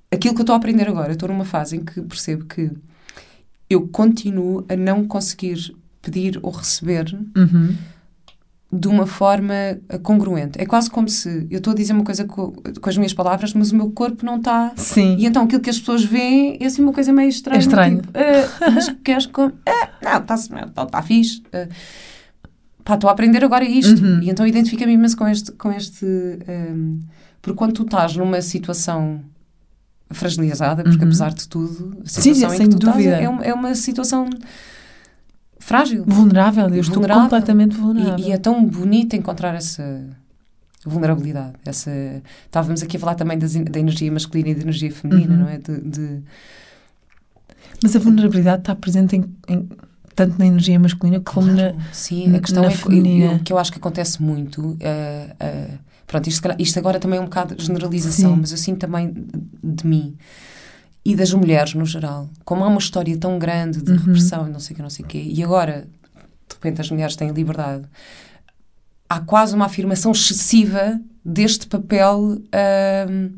[0.10, 2.72] Aquilo que eu estou a aprender agora, estou numa fase em que percebo que
[3.70, 7.14] eu continuo a não conseguir pedir ou receber.
[7.38, 7.76] Uhum
[8.72, 10.60] de uma forma eh, congruente.
[10.60, 13.54] É quase como se eu estou a dizer uma coisa com, com as minhas palavras,
[13.54, 14.72] mas o meu corpo não está.
[14.78, 15.18] Sim.
[15.18, 17.58] E então aquilo que as pessoas veem é assim uma coisa meio estranha.
[17.58, 18.02] É estranho.
[18.02, 19.48] Tipo, uh, mas queres com.
[19.48, 19.54] Uh,
[20.02, 20.38] não, está
[20.74, 21.40] tá, tá fixe.
[21.48, 21.68] Uh,
[22.86, 24.02] pá, estou a aprender agora isto.
[24.02, 24.22] Uhum.
[24.22, 25.52] E então identifica-me imenso com este.
[25.52, 27.00] Com este um,
[27.42, 29.20] porque quando tu estás numa situação
[30.12, 31.06] fragilizada, porque uhum.
[31.06, 33.22] apesar de tudo, a situação Sim, em que tu dúvida.
[33.22, 34.30] estás é, é uma situação
[35.62, 36.04] frágil.
[36.06, 37.24] Vulnerável, eu estou vulnerável.
[37.24, 38.26] completamente vulnerável.
[38.26, 40.04] E, e, é tão bonito encontrar essa
[40.86, 41.54] vulnerabilidade.
[41.66, 41.92] Essa...
[42.46, 45.40] Estávamos aqui a falar também das, da energia masculina e da energia feminina, uhum.
[45.42, 45.58] não é?
[45.58, 46.24] De, de...
[47.82, 49.70] Mas a vulnerabilidade está presente em, em
[50.16, 53.38] tanto na energia masculina como claro, na Sim, a questão é feminina.
[53.38, 54.62] que, que eu acho que acontece muito.
[54.62, 58.42] Uh, uh, pronto, isto, isto, agora também é um bocado de generalização, sim.
[58.42, 59.14] mas eu sinto também
[59.64, 60.18] de mim
[61.04, 62.30] e das mulheres no geral.
[62.46, 63.98] Como há uma história tão grande de uhum.
[63.98, 65.88] repressão e não sei o que, não sei o quê, e agora,
[66.48, 67.86] de repente, as mulheres têm liberdade,
[69.10, 73.32] há quase uma afirmação excessiva deste papel uh,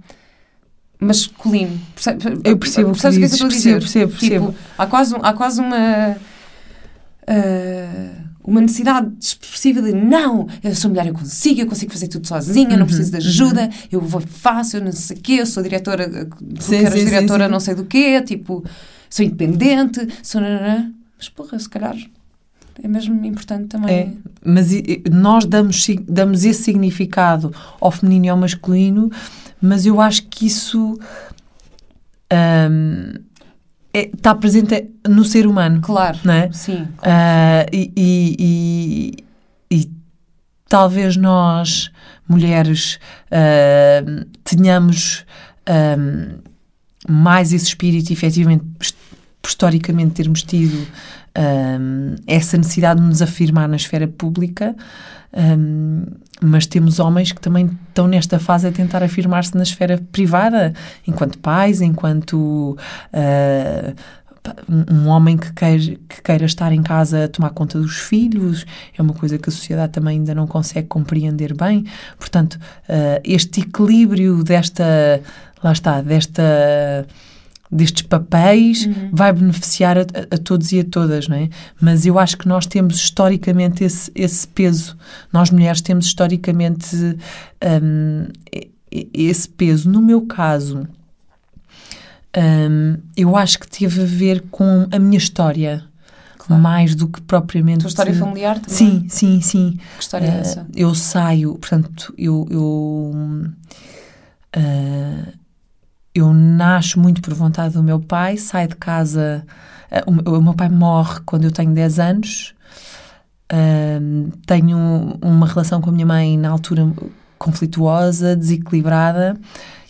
[1.00, 1.80] masculino.
[2.44, 3.80] eu percebo o que, que, que eu a dizer?
[3.80, 4.46] Percebo, percebo, percebo.
[4.48, 6.18] Tipo, há, quase, há quase uma...
[7.24, 12.28] Uh, uma necessidade expressiva de não, eu sou mulher, eu consigo, eu consigo fazer tudo
[12.28, 13.70] sozinha, uhum, não preciso de ajuda, uhum.
[13.92, 16.28] eu vou fácil, não sei o quê, eu sou diretora,
[16.60, 18.64] sim, sim, diretora sim, não sei do quê, tipo,
[19.10, 20.42] sou independente, sou...
[21.18, 21.96] Mas porra, se calhar
[22.82, 23.96] é mesmo importante também.
[23.96, 24.12] É,
[24.44, 24.70] mas
[25.10, 29.10] nós damos, damos esse significado ao feminino e ao masculino,
[29.62, 31.00] mas eu acho que isso...
[32.34, 33.14] Um,
[33.94, 35.80] está presente no ser humano.
[35.82, 36.18] Claro.
[36.24, 36.52] Não é?
[36.52, 36.88] Sim.
[36.98, 37.04] Claro.
[37.04, 38.36] Ah, e, e,
[39.70, 39.92] e- e
[40.68, 41.92] talvez nós,
[42.28, 43.00] mulheres,
[43.32, 45.26] ah, tenhamos
[45.68, 45.96] ah,
[47.08, 48.66] mais esse espírito, efetivamente,
[49.46, 50.88] historicamente termos tido
[52.28, 54.76] essa necessidade de nos afirmar na esfera pública.
[55.34, 55.58] Ah,
[56.42, 60.74] mas temos homens que também estão nesta fase a tentar afirmar-se na esfera privada,
[61.08, 62.78] enquanto pais, enquanto
[64.44, 67.98] pá, um um homem que queira, que queira estar em casa a tomar conta dos
[67.98, 68.66] filhos,
[68.98, 71.86] é uma coisa que a sociedade também ainda não consegue compreender bem.
[72.18, 75.22] Portanto, ah, este equilíbrio desta,
[75.64, 77.08] lá está, desta
[77.74, 81.50] destes papéis vai beneficiar a, a- todos e a todas, não é?
[81.82, 84.96] Mas eu acho que nós temos historicamente esse, esse peso.
[85.32, 87.18] Nós mulheres temos historicamente
[88.52, 89.90] e- esse peso.
[89.90, 90.88] No meu caso,
[92.38, 95.84] hum, eu acho que teve a ver com a minha história.
[96.38, 96.62] Claro.
[96.62, 97.78] Mais do que propriamente.
[97.78, 98.76] A tua história familiar também?
[98.76, 99.80] Sim, sim, sim.
[99.96, 100.68] Que história é Eh, essa?
[100.76, 103.46] eu saio, portanto, eu, eu,
[104.52, 105.34] eh,
[106.16, 109.46] eu nasço muito por vontade do meu pai, saio de casa.
[109.92, 112.54] eh, o, meu- pai morre quando eu tenho 10 anos.
[113.50, 114.00] eh,
[114.46, 116.92] tenho uma relação com a minha mãe na altura
[117.38, 119.38] conflituosa, desequilibrada,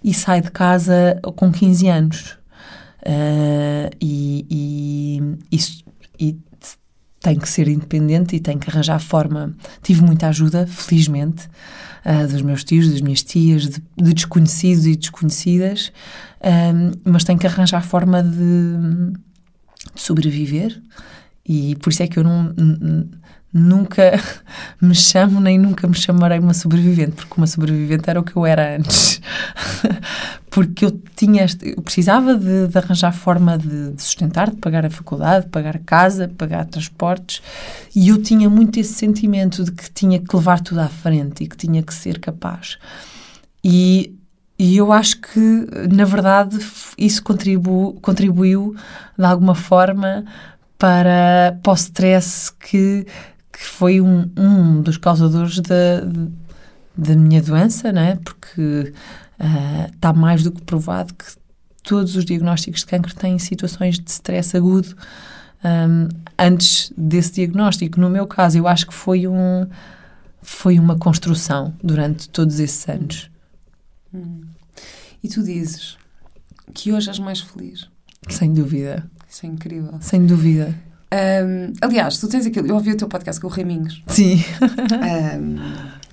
[0.04, 2.38] e saio de casa com 15 anos.
[3.06, 5.20] Eh, e,
[5.52, 5.58] e,
[6.20, 6.38] e
[7.24, 9.56] tenho que ser independente e tenho que arranjar forma.
[9.82, 11.50] Tive muita ajuda, felizmente,
[12.04, 15.92] ah, dos meus tios, das minhas tias, de, de desconhecidos e desconhecidas,
[17.06, 18.38] mas tenho que arranjar forma de,
[19.96, 20.82] de sobreviver
[21.46, 22.54] e por isso é que eu não,
[23.54, 24.20] nunca
[24.82, 28.46] me chamo nem nunca me chamarei uma sobrevivente, porque uma sobrevivente era o que eu
[28.46, 29.22] era antes.
[30.50, 34.90] porque eu tinha eu precisava de, de arranjar forma de, de sustentar, de pagar a
[34.90, 37.42] faculdade, de pagar casa, de pagar transportes,
[37.96, 41.48] e eu tinha muito esse sentimento de que tinha que levar tudo à frente e
[41.48, 42.78] que tinha que ser capaz.
[43.64, 44.14] E,
[44.60, 46.60] e eu acho que, na verdade,
[46.98, 48.76] isso contribu, contribuiu
[49.18, 50.26] de alguma forma
[50.78, 53.08] para, para o stress que,
[53.54, 56.02] que foi um, um dos causadores da,
[56.98, 58.16] da minha doença, não é?
[58.16, 58.92] Porque
[59.40, 61.26] ah, está mais do que provado que
[61.84, 64.96] todos os diagnósticos de cancro têm situações de stress agudo
[65.64, 68.00] ahm, antes desse diagnóstico.
[68.00, 69.68] No meu caso, eu acho que foi um
[70.42, 73.30] foi uma construção durante todos esses anos.
[75.24, 75.98] E tu dizes
[76.74, 77.88] que hoje és mais feliz.
[78.30, 79.98] Sem dúvida, Isso é incrível.
[80.02, 80.76] sem dúvida.
[81.14, 82.68] Ahm, aliás, tu tens aquilo.
[82.68, 84.02] Eu ouvi o teu podcast com o Raminhos.
[84.08, 84.44] Sim.
[84.62, 85.58] Ahm,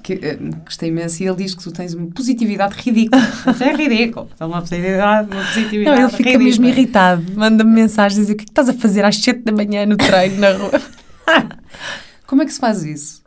[0.03, 1.23] que, ahm, gostei imenso.
[1.23, 3.23] E ele diz que tu tens uma positividade ridícula.
[3.51, 4.29] Isso é ridículo.
[4.39, 6.01] É uma positividade, uma Não, positividade.
[6.03, 6.45] ele fica ridícula.
[6.45, 7.25] mesmo irritado.
[7.35, 9.87] Manda-me mensagens a dizer o que é que estás a fazer às 7 da manhã
[9.87, 10.81] no treino na rua.
[12.27, 13.23] Como é que se faz isso?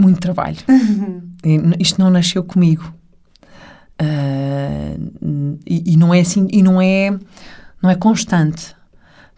[0.00, 0.56] Muito trabalho.
[1.44, 2.94] E Isto não nasceu comigo.
[3.98, 4.94] Ah,
[5.66, 7.18] e, e não é assim, e não é,
[7.82, 8.74] não é constante.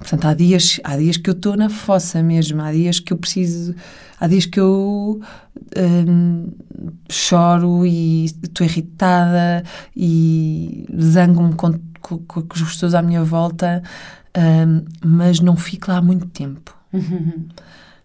[0.03, 3.17] Portanto, há dias, há dias que eu estou na fossa mesmo, há dias que eu
[3.17, 3.75] preciso,
[4.21, 5.21] há dias que eu
[6.09, 6.49] hum,
[7.11, 9.63] choro e estou irritada
[9.97, 13.83] e zango-me com, com, com as pessoas à minha volta,
[14.37, 16.77] hum, mas não fico lá muito tempo.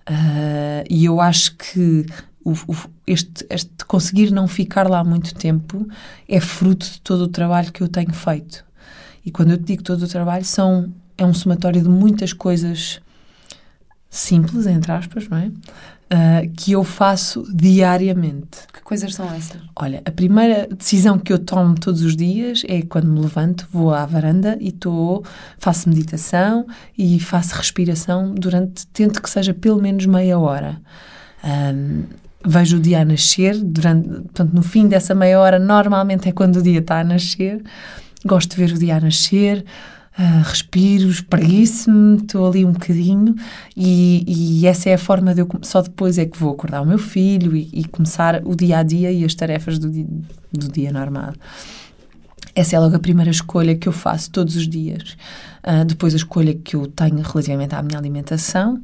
[0.05, 2.05] Ah, e eu acho que
[2.43, 5.85] o- o- este, este conseguir não ficar lá muito tempo
[6.29, 8.63] é fruto de todo o trabalho que eu tenho feito.
[9.25, 13.01] E quando eu te digo todo o trabalho, são, é um somatório de muitas coisas
[14.09, 15.51] simples, entre aspas, não é?
[16.09, 18.59] Ah, que eu faço diariamente.
[18.73, 19.61] Que coisas são essas?
[19.75, 23.93] Olha, a primeira decisão que eu tomo todos os dias é quando me levanto, vou
[23.93, 25.21] à varanda e tô,
[25.57, 26.65] faço meditação
[26.97, 30.81] e faço respiração durante, tento que seja pelo menos meia hora.
[31.43, 32.03] Ahm,
[32.45, 36.57] vejo o dia a nascer, durante, portanto, no fim dessa meia hora, normalmente é quando
[36.57, 37.61] o dia está a nascer.
[38.25, 39.65] Gosto de ver o dia a nascer,
[40.17, 43.35] ah, respiro, espreguiço-me, estou ali um bocadinho
[43.75, 44.23] e,
[44.61, 45.47] e essa é a forma de eu.
[45.61, 48.83] Só depois é que vou acordar o meu filho e, e começar o dia a
[48.83, 50.07] dia e as tarefas do, di-
[50.51, 51.33] do dia normal.
[52.55, 55.15] Essa é logo a primeira escolha que eu faço todos os dias.
[55.61, 58.81] Ah, depois a escolha que eu tenho relativamente à minha alimentação,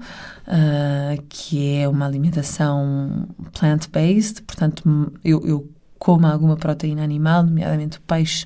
[0.48, 5.68] ah, que é uma alimentação plant-based, portanto m- eu, eu
[5.98, 8.46] como alguma proteína animal, nomeadamente o peixe,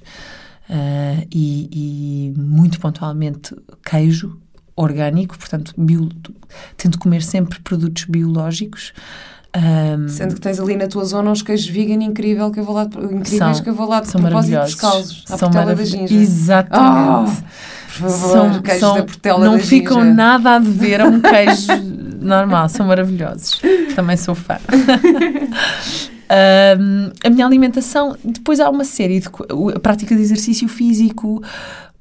[0.69, 4.37] ah, e, e muito pontualmente queijo
[4.75, 6.09] orgânico, portanto bio,
[6.77, 8.93] tento comer sempre produtos biológicos.
[9.53, 12.75] Ah, Sendo que tens ali na tua zona uns queijos vegan incrível que eu vou
[12.75, 13.27] lá incríveis
[13.57, 14.73] São- que eu vou lá de são propósito maravilhosos.
[14.73, 15.23] descalços.
[15.25, 16.09] À São portela da maravilhosos.
[16.09, 16.21] Ginja.
[16.21, 17.43] Exatamente.
[17.43, 17.47] Ah,
[17.87, 20.13] favor, São, queijos são- da Portela não da ficam Ginja.
[20.13, 21.67] nada a dever a um queijo
[22.21, 23.59] normal, são maravilhosos.
[23.95, 24.57] Também sou fã.
[26.29, 29.27] A minha alimentação, depois há uma série de
[29.75, 31.41] a prática de exercício físico,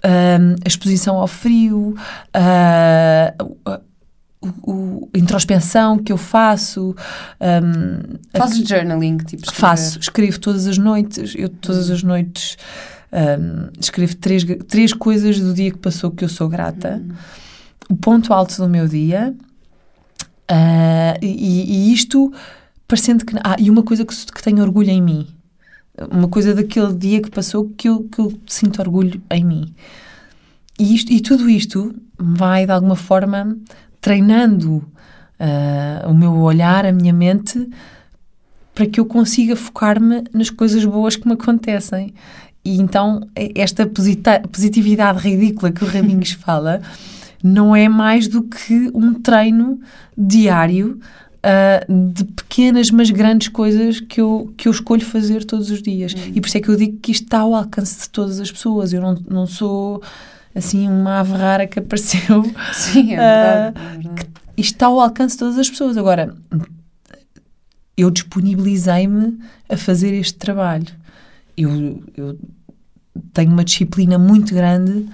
[0.03, 1.95] a exposição ao frio,
[2.33, 6.95] a, o- o- a introspeção que eu faço,
[7.41, 9.61] a Fazes journaling, tipo escrever.
[9.61, 11.35] Faço, escrevo todas as noites.
[11.37, 12.57] Eu todas as noites
[13.13, 17.03] hum, escrevo três, três coisas do dia que passou que eu sou grata.
[17.89, 19.35] O ponto alto do meu dia.
[20.49, 22.33] ah, e, e isto
[22.87, 23.35] parecendo que.
[23.43, 25.27] Ah, e uma coisa que, que tenho orgulho em mim.
[26.11, 29.75] Uma coisa daquele dia que passou que eu, que eu sinto orgulho em mim.
[30.79, 33.57] E, isto, e tudo isto vai, de alguma forma,
[34.01, 34.85] treinando
[35.39, 37.69] ah, o meu olhar, a minha mente,
[38.75, 42.13] para que eu consiga focar-me nas coisas boas que me acontecem.
[42.63, 43.87] E então, esta
[44.51, 46.83] positividade ridícula que o Raminhos fala
[47.43, 49.79] não é mais do que um treino
[50.17, 50.99] diário
[51.49, 56.13] ah, de pequenas mas grandes coisas que eu, que eu escolho fazer todos os dias.
[56.35, 58.51] E por isso é que eu digo que isto está ao alcance de todas as
[58.51, 58.93] pessoas.
[58.93, 60.03] Eu não, não sou
[60.53, 62.43] assim uma ave rara que apareceu
[62.75, 63.79] Sim, é verdade.
[63.79, 64.29] é verdade.
[64.57, 65.97] isto está ao alcance de todas as pessoas.
[65.97, 66.35] Agora,
[67.97, 70.93] eu disponibilizei-me a fazer este trabalho.
[71.57, 72.37] Eu, eu
[73.33, 75.07] tenho uma disciplina muito grande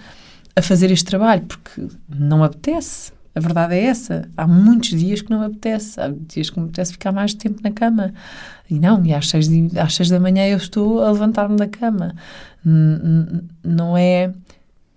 [0.57, 3.13] a fazer este trabalho, porque não me apetece.
[3.35, 4.29] A verdade é essa.
[4.37, 5.99] Há muitos dias que não me apetece.
[6.01, 8.13] Há dias que me apetece ficar mais tempo na cama.
[8.69, 11.67] E não, e às seis, de- às seis da manhã eu estou a levantar-me da
[11.67, 12.15] cama.
[13.65, 14.33] Não é.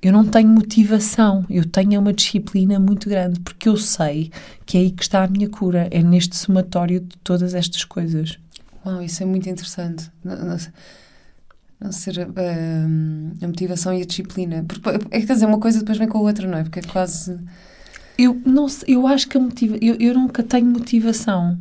[0.02, 4.32] Eu não tenho motivação, eu tenho uma disciplina muito grande, porque eu sei
[4.64, 8.38] que é aí que está a minha cura, é neste somatório de todas estas coisas.
[8.86, 10.12] Uau, isso é muito interessante.
[10.24, 14.64] Não, não- ser hum, a motivação e a disciplina.
[14.68, 16.64] Porque, é, quer dizer, uma coisa depois vem com a outra, não é?
[16.64, 17.40] Porque é quase.
[18.18, 21.58] Eu, não, eu acho que a motiva, eu, eu nunca tenho motivação.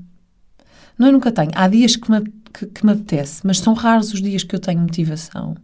[0.99, 1.51] Não, eu nunca tenho.
[1.55, 2.21] Há dias que me,
[2.53, 5.57] que, que me apetece, mas são raros os dias que eu tenho motivação.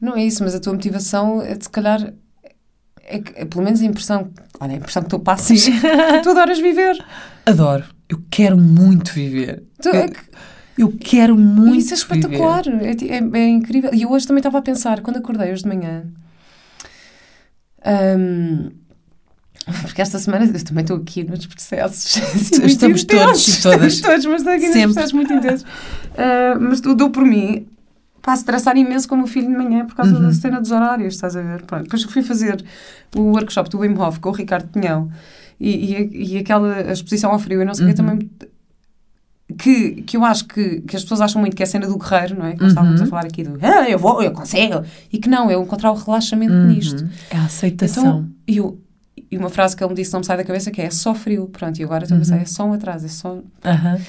[0.00, 2.12] Não é isso, mas a tua motivação é de se calhar.
[3.02, 4.30] É, que- é pelo menos a impressão.
[4.60, 5.64] Olha, a impressão que tu passas.
[6.22, 7.04] tu adoras viver.
[7.44, 7.84] Adoro.
[8.08, 9.64] Eu quero muito viver.
[9.82, 10.20] Tu- Eu, é que-
[10.78, 12.62] eu quero muito isso é espetacular.
[12.68, 13.92] É, é- é incrível.
[13.92, 16.04] E eu hoje também estava a pensar, quando acordei hoje de manhã.
[17.84, 18.70] hum,
[19.82, 22.16] porque esta semana eu também estou aqui nos processos.
[22.52, 23.92] muito Estamos todos e todas.
[23.94, 24.82] Estamos todos, mas estou aqui Sempre.
[24.86, 25.66] nos processos muito intensos.
[26.20, 27.66] Ah, mas tu dou por mim.
[28.20, 30.22] Para estressar imenso com o filho de manhã por causa Uhum.
[30.22, 31.62] da cena dos horários, estás a ver?
[31.62, 31.84] Pronto.
[31.84, 32.62] Depois eu fui fazer
[33.16, 35.08] o workshop do Wim Hof com o Ricardo Pinhão
[35.60, 38.06] e, e, e aquela exposição ao frio, eu não sei o que Uhum.
[38.08, 38.30] também
[39.56, 41.96] que, que eu acho que, que as pessoas acham muito que é a cena do
[41.96, 42.52] guerreiro, não é?
[42.52, 42.68] Que nós Uhum.
[42.68, 44.82] estávamos a falar aqui do ah, eu vou, eu consigo.
[45.12, 47.02] E que não, é eu encontrar o relaxamento nisto.
[47.02, 47.08] Uhum.
[47.30, 48.02] É a aceitação.
[48.04, 48.78] Então, e eu,
[49.30, 50.90] e uma frase que ele me disse não me sai da cabeça que é, é
[50.90, 51.46] só frio.
[51.48, 52.42] Pronto, e agora estou a pensar, Uhum.
[52.42, 53.42] é só um atraso, é só...
[53.64, 54.00] Aham.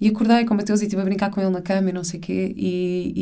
[0.00, 2.02] E acordei com o Mateus e estive a brincar com ele na cama e não
[2.04, 2.54] sei o quê.
[2.56, 3.12] E,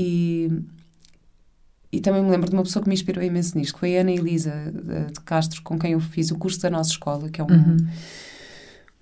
[1.93, 3.97] e, e também me lembro de uma pessoa que me inspirou imenso nisto, que foi
[3.99, 7.29] a Ana Elisa de de Castro, com quem eu fiz o curso da nossa escola,
[7.31, 7.77] que é um- Uhum.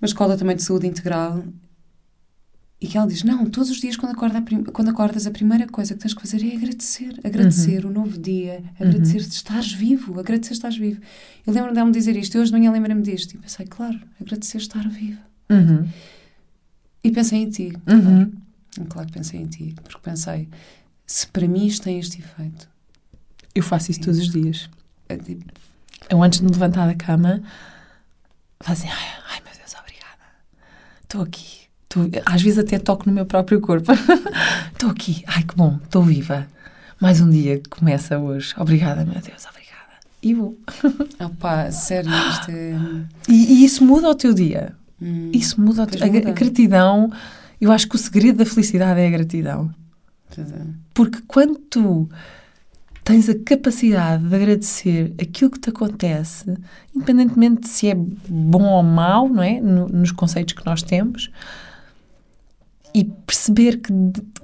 [0.01, 1.45] uma escola também de saúde integral.
[2.81, 5.67] E que ela diz: Não, todos os dias, quando, acorda a quando acordas, a primeira
[5.67, 7.19] coisa que tens que fazer é agradecer.
[7.25, 11.01] Agradecer o novo dia, agradecer de estares vivo, agradecer de estares vivo.
[11.47, 13.35] Eu lembro dela me dizer isto, hoje de manhã lembrei-me disto.
[13.35, 15.21] E pensei: Claro, agradecer estar vivo.
[15.51, 15.89] Uhum.
[17.03, 17.73] E pensei em ti.
[17.87, 18.31] Uhum.
[18.75, 20.49] Claro, claro que pensei em ti, porque pensei:
[21.07, 22.69] se para mim isto tem este efeito,
[23.55, 24.69] Eu faço isso todos os dias.
[25.09, 25.45] é tipo,
[26.11, 27.43] Eu antes de me levantar da cama,
[28.61, 30.25] faço assim, ai, ai meu Deus, obrigada.
[31.03, 31.56] Estou aqui.
[31.97, 33.91] Tô- às vezes até toco no meu próprio corpo.
[34.73, 35.23] Estou aqui.
[35.27, 36.47] Ai, que bom, estou viva.
[37.01, 38.55] Mais um dia que começa hoje.
[38.59, 39.95] Obrigada, meu Deus, obrigada.
[40.23, 40.59] E vou.
[41.25, 42.11] opá, sério,
[42.49, 42.77] é.
[43.29, 44.75] E, e isso muda o teu dia.
[45.01, 46.29] hum, Isso muda o teu a, muda.
[46.29, 47.11] a gratidão.
[47.61, 49.71] Eu acho que o segredo da felicidade é a gratidão.
[50.37, 50.43] é.
[50.93, 52.09] Porque quando tu
[53.05, 56.53] tens a capacidade de agradecer aquilo que te acontece,
[56.95, 59.61] independentemente de se é bom ou mau, não é?
[59.61, 61.31] No- nos conceitos que nós temos,
[62.97, 63.93] e perceber que,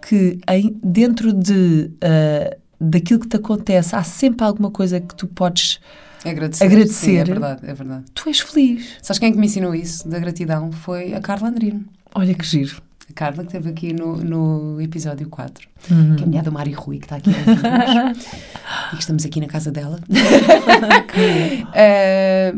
[0.06, 0.40] que
[0.84, 5.80] dentro de, ah, daquilo que te acontece há sempre alguma coisa que tu podes.
[6.22, 6.64] Agradecer.
[6.64, 7.06] Agradecer.
[7.06, 8.04] Sim, é verdade, é verdade.
[8.12, 8.98] Tu és feliz.
[9.00, 10.70] Sabes quem é que me ensinou isso, da gratidão?
[10.70, 11.82] Foi a Carla Andrino.
[12.14, 12.76] Olha que giro.
[13.08, 16.16] A Carla, que esteve aqui no, no episódio 4, Uhum.
[16.16, 18.12] que é a mulher do Mário Rui, que está aqui a
[18.92, 19.98] e que estamos aqui na casa dela.
[21.74, 22.54] Eh,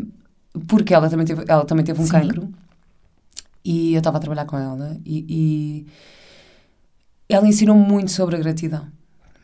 [0.67, 2.11] porque ela também teve, ela também teve um Sim.
[2.11, 2.49] cancro
[3.65, 5.85] e eu estava a trabalhar com ela e, e
[7.27, 8.85] ela ensinou-me muito sobre a gratidão.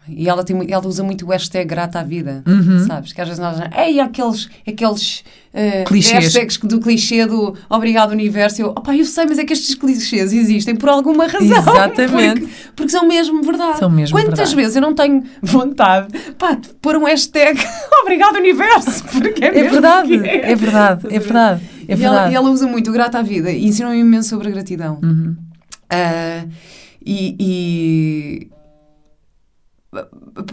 [0.08, 2.86] E ela, tem, ela usa muito o hashtag grata à vida, Uhum.
[2.88, 3.14] sabes?
[3.14, 3.58] Que às vezes nós.
[3.78, 6.26] Ei, aqueles, aqueles eh, Clichês.
[6.26, 8.60] hashtags do clichê do obrigado universo.
[8.64, 11.56] Eu, opá, eu sei, mas é que estes clichês existem por alguma razão.
[11.56, 12.42] Exatamente.
[12.42, 13.78] Porque, porque são mesmo verdade.
[13.78, 14.56] São mesmo Quantas verdade.
[14.56, 17.60] vezes eu não tenho vontade pá, de pôr um hashtag
[18.02, 19.04] obrigado universo?
[19.06, 21.62] Porque é, É verdade, que é verdade, é verdade.
[21.92, 24.48] É e, ela, e ela usa muito o grata à vida e ensina-me imenso sobre
[24.48, 25.00] a gratidão.
[25.04, 25.36] Uhum.
[25.90, 26.46] Ah,
[27.06, 28.52] e, e-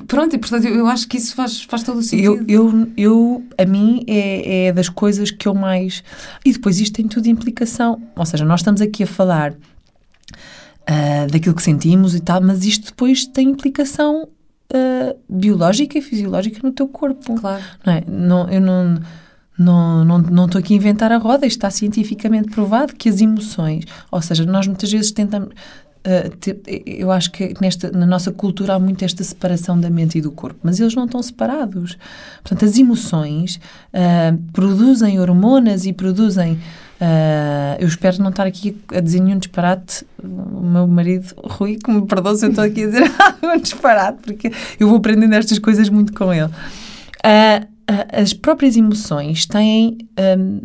[0.08, 2.44] Pronto, e portanto eu acho que isso faz, faz todo o sentido.
[2.48, 6.02] Eu, eu, eu, a mim, é, é das coisas que eu mais.
[6.44, 8.02] E depois isto tem tudo implicação.
[8.16, 9.54] Ou seja, nós estamos aqui a falar
[10.84, 14.26] ah, daquilo que sentimos e tal, mas isto depois tem implicação
[14.74, 17.36] ah, biológica e fisiológica no teu corpo.
[17.36, 17.62] Claro.
[17.86, 18.02] Não é?
[18.08, 19.00] Não, eu não.
[19.58, 23.84] Não, não, não estou aqui a inventar a roda, está cientificamente provado que as emoções,
[24.10, 25.48] ou seja, nós muitas vezes tentamos.
[26.04, 30.16] ah, ter- eu acho que nesta, na nossa cultura há muito esta separação da mente
[30.16, 31.98] e do corpo, mas eles não estão separados.
[32.42, 33.58] Portanto, as emoções
[33.92, 36.58] ah, produzem hormonas e produzem.
[37.00, 40.06] ah, eu espero não estar aqui a dizer nenhum disparate.
[40.22, 43.10] O meu marido, Rui, que me perdoe se eu estou aqui a dizer
[43.42, 46.50] um disparate, porque eu vou aprendendo estas coisas muito com ele.
[47.24, 47.66] Ah,
[48.12, 49.98] as próprias emoções têm
[50.38, 50.60] hum,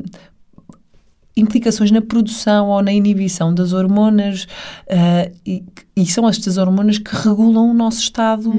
[1.35, 4.47] implicações na produção ou na inibição das hormonas
[4.89, 5.63] ah, e,
[5.95, 8.51] e são estas hormonas que regulam o nosso estado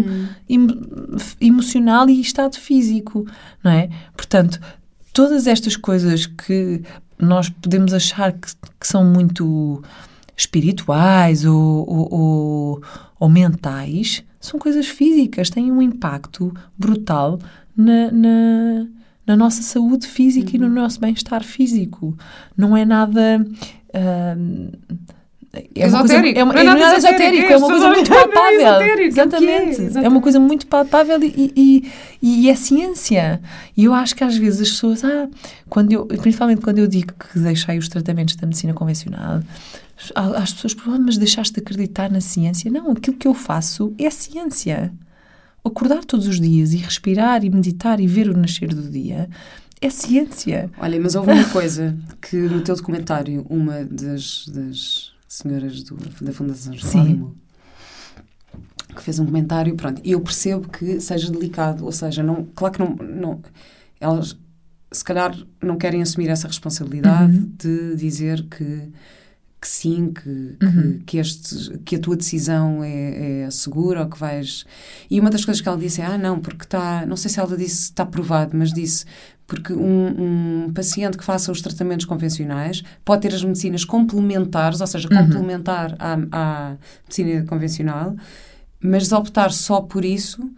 [0.48, 0.74] emo-
[1.40, 3.24] emocional e estado físico,
[3.62, 3.88] não é?
[4.16, 4.60] Portanto,
[5.12, 6.82] todas estas coisas que
[7.20, 8.48] nós podemos achar que,
[8.80, 9.80] que são muito
[10.36, 11.54] espirituais ou,
[11.88, 12.82] ou, ou-
[13.20, 17.38] ou mentais são coisas físicas, têm um impacto brutal
[17.76, 18.86] na, na,
[19.26, 22.16] na nossa saúde física e no nosso bem-estar físico.
[22.56, 23.44] Não é nada.
[24.38, 24.70] hum,
[25.74, 27.86] é uma coisa, é, uma, Não é é, nada nada esotérico, é é uma coisa
[27.86, 28.10] esotérico.
[28.10, 28.68] muito é palpável.
[28.68, 29.98] é é, Exatamente.
[29.98, 33.40] É uma coisa muito palpável e, e, e é ciência.
[33.76, 35.28] E eu acho que às vezes as pessoas, ah,
[35.68, 39.42] quando eu, principalmente quando eu digo que deixei os tratamentos da medicina convencional,
[40.16, 42.70] as pessoas perguntam, "Ah, mas deixaste de acreditar na ciência?
[42.70, 44.92] Não, aquilo que eu faço é ciência.
[45.64, 49.28] Acordar todos os dias e respirar e meditar e ver o nascer do dia
[49.80, 50.70] é ciência.
[50.78, 56.32] Olha, mas houve uma coisa que no teu documentário, uma das, das senhoras do- da
[56.32, 56.72] Fundação.
[56.74, 57.36] Jerónimo
[58.94, 62.74] que fez um comentário, pronto, e eu percebo que seja delicado, ou seja, não, claro
[62.74, 63.40] que não, não
[64.00, 64.36] elas
[64.92, 67.52] se calhar não querem assumir essa responsabilidade Uhum.
[67.58, 68.88] de dizer que
[69.64, 70.22] que sim, que,
[70.60, 71.00] que, Uhum.
[71.06, 74.66] que, este, que a tua decisão é, é segura ou que vais.
[75.10, 77.06] E uma das coisas que ela disse é: ah, não, porque está.
[77.06, 79.06] Não sei se ela disse está provado, mas disse
[79.46, 84.86] porque um, um paciente que faça os tratamentos convencionais pode ter as medicinas complementares, ou
[84.86, 85.16] seja, Uhum.
[85.18, 88.14] complementar à, à medicina convencional,
[88.80, 90.50] mas optar só por isso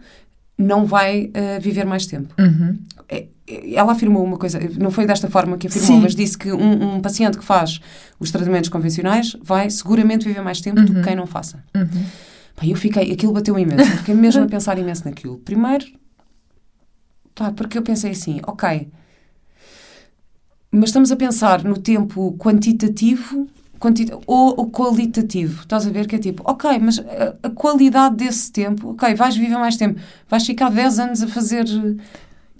[0.57, 2.33] não vai eh, viver mais tempo.
[2.39, 2.77] Uhum.
[3.07, 3.27] É-
[3.73, 5.99] Ela afirmou uma coisa, não foi desta forma que afirmou, Sim.
[6.01, 7.79] mas disse que um, um paciente que faz
[8.19, 11.03] os tratamentos convencionais vai seguramente viver mais tempo do que Uhum.
[11.03, 11.63] quem não faça.
[11.75, 12.67] Uhum.
[12.69, 15.37] Eu fiquei, aquilo bateu imenso, eu fiquei mesmo a pensar imenso naquilo.
[15.37, 15.85] Primeiro,
[17.35, 18.89] pá, porque eu pensei assim, ok,
[20.71, 23.47] mas estamos a pensar no tempo quantitativo
[23.79, 25.61] quanti- ou, ou qualitativo.
[25.61, 29.35] Estás a ver que é tipo, ok, mas a, a qualidade desse tempo, ok, vais
[29.37, 31.65] viver mais tempo, vais ficar 10 anos a fazer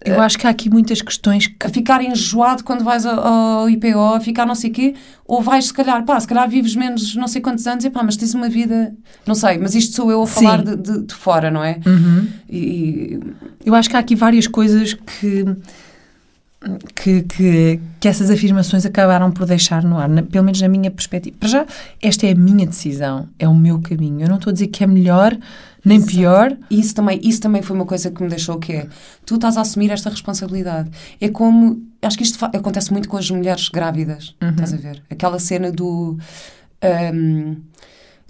[0.06, 3.70] Eu acho que há aqui muitas questões que a ficar enjoado quando vais ao, ao
[3.70, 4.94] IPO, a ficar não sei quê,
[5.26, 8.04] ou vais se calhar, pá, se calhar vives menos não sei quantos anos, e pá,
[8.04, 8.94] mas tens uma vida,
[9.26, 11.80] não sei, mas isto sou eu a falar de, de, de fora, não é?
[11.86, 12.28] Uhum.
[12.50, 13.20] E-
[13.66, 15.46] Eu acho que há aqui várias coisas que,
[16.96, 20.90] que, que, que essas afirmações acabaram por deixar no ar, na- pelo menos na minha
[20.90, 21.36] perspectiva.
[21.40, 21.66] Para já,
[22.02, 24.22] esta é a minha decisão, é o meu caminho.
[24.22, 25.38] Eu não estou a dizer que é melhor
[25.88, 26.12] nem Exato.
[26.12, 26.58] pior.
[26.70, 28.88] isso também, isso também foi uma coisa que me deixou que é,
[29.26, 30.90] tu estás a assumir esta responsabilidade.
[31.22, 34.50] É como, acho que isto acontece muito com as mulheres grávidas, Uhum.
[34.50, 35.02] estás a ver?
[35.10, 36.18] Aquela cena do
[36.82, 37.56] ahm,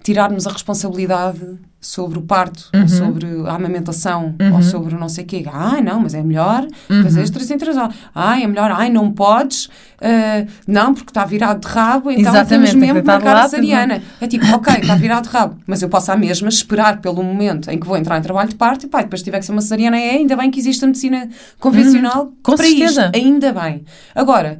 [0.07, 1.41] tirarmos a responsabilidade
[1.81, 2.81] sobre o parto, Uhum.
[2.81, 4.55] ou sobre a amamentação, Uhum.
[4.55, 5.45] ou sobre o não sei o quê.
[5.51, 7.03] Ai, não, mas é melhor Uhum.
[7.03, 7.93] fazer as três em três horas.
[8.15, 9.69] Ai, é melhor, ai, não podes,
[10.01, 13.33] ah, não, porque está virado de rabo, então Exatamente, temos tem que mesmo marcar a
[13.41, 14.01] lado, cesariana.
[14.21, 17.69] É tipo, ok, está virado de rabo, mas eu posso à mesma esperar pelo momento
[17.69, 19.61] em que vou entrar em trabalho de parto e pá, depois tiver que ser uma
[19.61, 21.29] cesariana, é ainda bem que existe a medicina
[21.59, 22.33] convencional Uhum.
[22.41, 23.05] com para certeza.
[23.13, 23.83] isto, ainda bem.
[24.15, 24.59] Agora,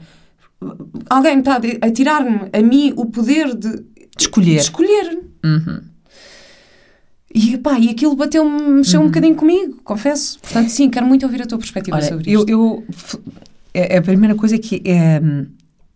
[1.09, 3.69] alguém está a tirar-me a mim o poder de,
[4.17, 4.55] De escolher.
[4.55, 5.19] de escolher.
[5.47, 5.81] Uhum.
[7.33, 10.39] E pá, e aquilo bateu-me, mexeu um bocadinho comigo, confesso.
[10.39, 12.49] Portanto, sim, quero muito ouvir a tua perspectiva Olha, sobre eu, isto.
[12.49, 13.19] eu f-
[13.73, 15.21] é- a primeira coisa é que é,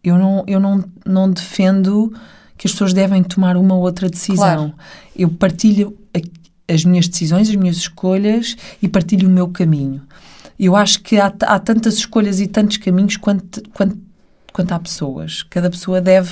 [0.04, 2.14] eu não eu não, não defendo
[2.58, 4.36] que as pessoas devem tomar uma ou outra decisão.
[4.36, 4.74] Claro.
[5.16, 10.02] Eu partilho a- as minhas decisões, as minhas escolhas e partilho o meu caminho.
[10.60, 13.98] Eu acho que há, há tantas escolhas e tantos caminhos quanto, quanto,
[14.54, 15.42] quanto há pessoas.
[15.44, 16.30] Cada pessoa deve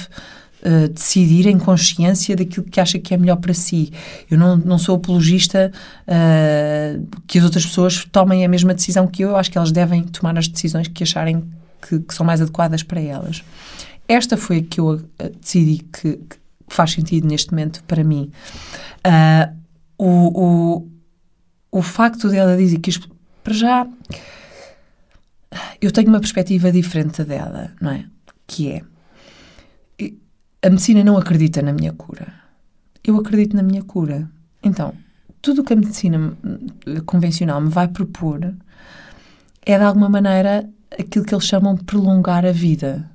[0.64, 3.92] uh, decidir em consciência daquilo que acha que é melhor para si.
[4.30, 5.72] Eu não, não sou apologista
[6.08, 9.30] uh, que as outras pessoas tomem a mesma decisão que eu.
[9.30, 11.44] Eu acho que elas devem tomar as decisões que acharem
[11.82, 13.44] que, que são mais adequadas para elas.
[14.08, 15.02] Esta foi a que eu uh,
[15.42, 16.40] decidi que, que,
[16.72, 18.30] faz sentido neste momento para mim.
[19.98, 20.88] o, o,
[21.72, 23.10] o facto dela dizer que isto,
[23.44, 23.88] para já
[25.82, 28.06] eu tenho uma perspectiva diferente dela, não é?
[28.46, 28.82] Que é
[30.62, 32.34] a medicina não acredita na minha cura.
[33.04, 34.30] Eu acredito na minha cura.
[34.62, 34.94] Então,
[35.42, 36.34] tudo o que a medicina
[37.06, 38.54] convencional me vai propor
[39.66, 43.10] é, de alguma maneira, aquilo que eles chamam de prolongar a vida.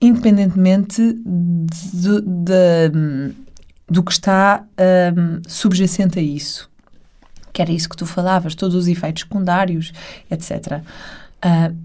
[0.00, 3.34] Independentemente de, de,
[3.88, 4.64] do que está
[5.16, 6.70] um, subjacente a isso.
[7.52, 9.92] Que era isso que tu falavas, todos os efeitos secundários,
[10.30, 10.82] etc.
[11.44, 11.76] Uh,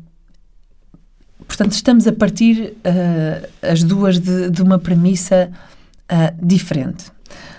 [1.47, 5.51] Portanto, estamos a partir uh, as duas de, de uma premissa
[6.11, 7.05] uh, diferente.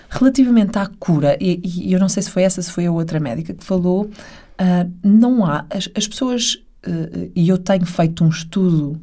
[0.09, 3.19] Relativamente à cura, e, e, eu não sei se foi essa, se foi a outra
[3.19, 5.65] médica que falou, uh, não há.
[5.69, 6.57] As, as pessoas,
[7.35, 9.01] e eu tenho feito um estudo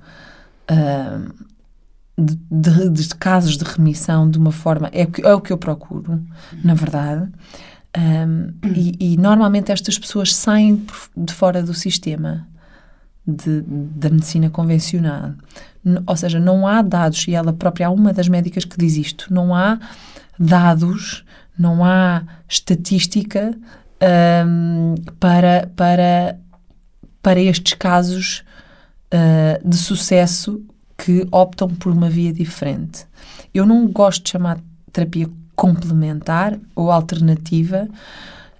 [2.17, 4.89] de, de, de, casos de remissão de uma forma.
[4.93, 6.23] É, é o que eu procuro,
[6.63, 7.31] na verdade.
[7.99, 12.47] Um, e, e, normalmente estas pessoas saem de fora do sistema
[13.27, 15.33] de, da medicina convencional.
[16.07, 19.33] Ou seja, não há dados, e ela própria, há uma das médicas que diz isto,
[19.33, 19.79] não há
[20.39, 21.25] dados,
[21.59, 23.55] não há estatística
[24.47, 26.39] um, para, para,
[27.21, 28.45] para estes casos
[29.13, 30.65] uh, de sucesso
[30.97, 33.07] que optam por uma via diferente.
[33.53, 34.59] Eu não gosto de chamar
[34.93, 37.89] terapia complementar ou alternativa,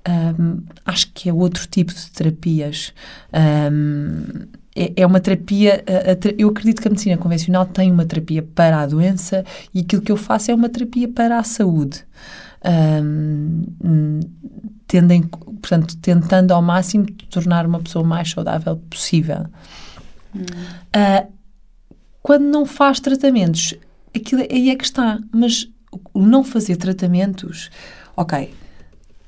[0.09, 2.93] um, acho que é outro tipo de terapias.
[3.33, 5.85] Um, é, é, uma terapia.
[5.87, 9.81] A, a, eu acredito que a medicina convencional tem uma terapia para a doença e
[9.81, 12.05] aquilo que eu faço é uma terapia para a saúde.
[12.65, 14.21] Um,
[14.87, 19.47] tendem, portanto, tentando ao máximo tornar uma pessoa mais saudável possível.
[20.35, 20.41] Hum.
[20.41, 21.33] Uh,
[22.23, 23.75] quando não faz tratamentos,
[24.15, 25.19] aquilo aí é que está.
[25.33, 25.69] Mas
[26.15, 27.71] o não fazer tratamentos,
[28.17, 28.53] ok,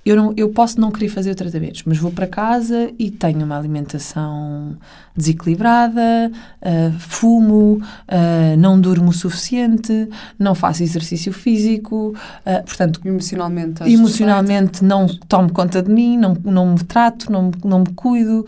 [0.04, 3.56] eu, não, eu posso não querer fazer tratamentos, mas vou para casa e tenho uma
[3.56, 4.76] alimentação
[5.16, 6.30] desequilibrada,
[6.60, 14.84] uh, fumo, uh, não durmo o suficiente, não faço exercício físico, uh, portanto, emocionalmente, emocionalmente
[14.84, 18.46] não tomo conta de mim, não, não me trato, não, não me cuido,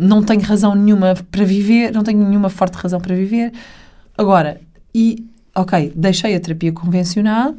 [0.00, 3.52] não tenho razão nenhuma para viver, não tenho nenhuma forte razão para viver.
[4.16, 4.58] Agora,
[4.94, 7.54] e ok, deixei a terapia convencional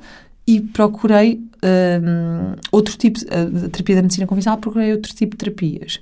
[0.47, 5.99] e procurei um, outro tipo, a terapia da medicina convencional, procurei outro tipo de terapias.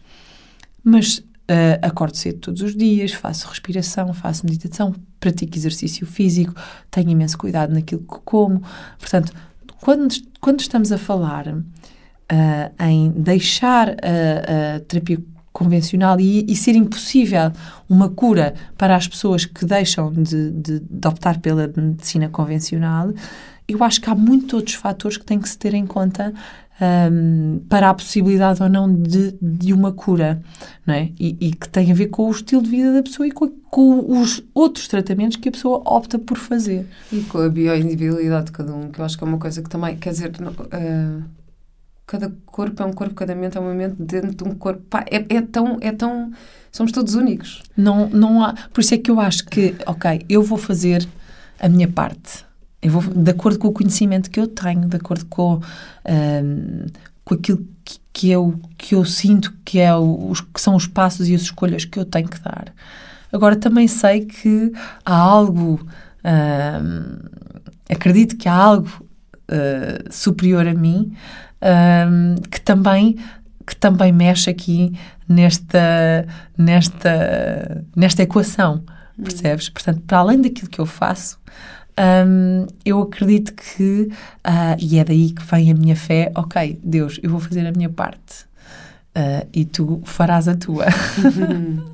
[0.84, 6.54] Mas uh, acordo cedo todos os dias, faço respiração, faço meditação, pratico exercício físico,
[6.92, 8.62] tenho imenso cuidado naquilo que como.
[9.00, 9.32] Portanto,
[9.80, 15.24] quando, quando estamos a falar uh, em deixar a, a terapia
[15.54, 17.52] convencional e, e, ser impossível
[17.88, 23.14] uma cura para as pessoas que deixam de, de, de optar pela medicina convencional,
[23.68, 26.34] eu acho que há muitos outros fatores que têm que se ter em conta
[26.82, 30.42] um, para a possibilidade ou não de, de uma cura,
[30.86, 31.12] não é?
[31.20, 33.48] E, e, que tem a ver com o estilo de vida da pessoa e com,
[33.70, 36.86] com, os outros tratamentos que a pessoa opta por fazer.
[37.12, 39.70] E com a bioindividualidade de cada um, que eu acho que é uma coisa que
[39.70, 41.24] também, quer dizer, uh,
[42.14, 44.82] cada corpo é um corpo, cada mente é uma mente dentro de um corpo.
[44.90, 46.32] Pá, é, é, tão, é tão.
[46.72, 47.64] Somos todos únicos.
[47.76, 48.54] Não, não há.
[48.72, 51.08] Por isso é que eu acho que, ok, eu vou fazer
[51.60, 52.46] a minha parte
[52.84, 56.86] eu vou de acordo com o conhecimento que eu tenho, de acordo com, um,
[57.24, 61.30] com aquilo que, que, eu, que eu sinto que, é os, que são os passos
[61.30, 62.74] e as escolhas que eu tenho que dar.
[63.32, 64.74] Agora, também sei que
[65.06, 65.80] há algo,
[66.26, 67.16] um,
[67.90, 71.16] acredito que há algo uh, superior a mim
[71.64, 73.18] um, que também
[73.66, 74.98] que também mexe aqui
[75.28, 78.84] nesta nesta nesta equação
[79.22, 81.40] percebes portanto para além daquilo que eu faço
[81.98, 84.10] um, eu acredito que,
[84.46, 87.72] uh, e é daí que vem a minha fé, ok, Deus, eu vou fazer a
[87.72, 88.46] minha parte
[89.16, 90.86] uh, e tu farás a tua.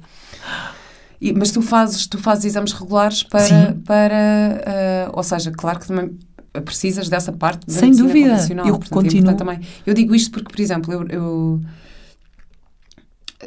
[1.20, 5.88] e, mas tu fazes, tu fazes exames regulares para, para uh, ou seja, claro que
[5.88, 6.18] também
[6.66, 9.32] precisas dessa parte da Sem dúvida, eu Portanto, continuo.
[9.32, 9.60] É também.
[9.86, 11.62] Eu digo isto porque, por exemplo, eu, eu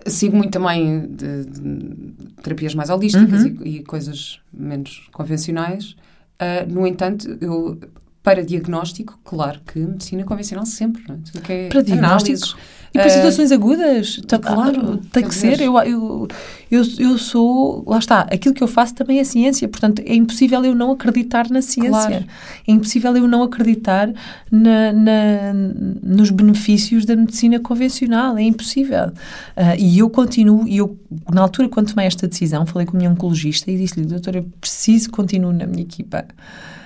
[0.07, 3.57] sigo muito também de, de terapias mais holísticas uhum.
[3.65, 5.97] e, e, coisas menos convencionais.
[6.41, 7.79] Uh, no entanto, eu
[8.23, 11.19] para diagnóstico, claro que medicina convencional sempre, não é?
[11.19, 12.37] Tudo que é Para diagnóstico.
[12.37, 12.57] análises,
[12.95, 15.61] E para eh, situações agudas, tá- claro, tem quer que ser.
[15.63, 16.29] Eu, eu,
[16.71, 20.63] eu, eu sou, lá está, aquilo que eu faço também é ciência, portanto é impossível
[20.63, 21.91] eu não acreditar na ciência.
[21.91, 22.25] Claro.
[22.69, 24.13] É impossível eu não acreditar
[24.51, 25.55] na, na-
[26.03, 29.11] nos benefícios da medicina convencional, é impossível.
[29.57, 30.99] Ah, e eu continuo, e eu,
[31.33, 34.47] na altura, quando tomei esta decisão, falei com a minha oncologista e disse-lhe, doutora, eu
[34.61, 36.27] preciso que continue na minha equipa.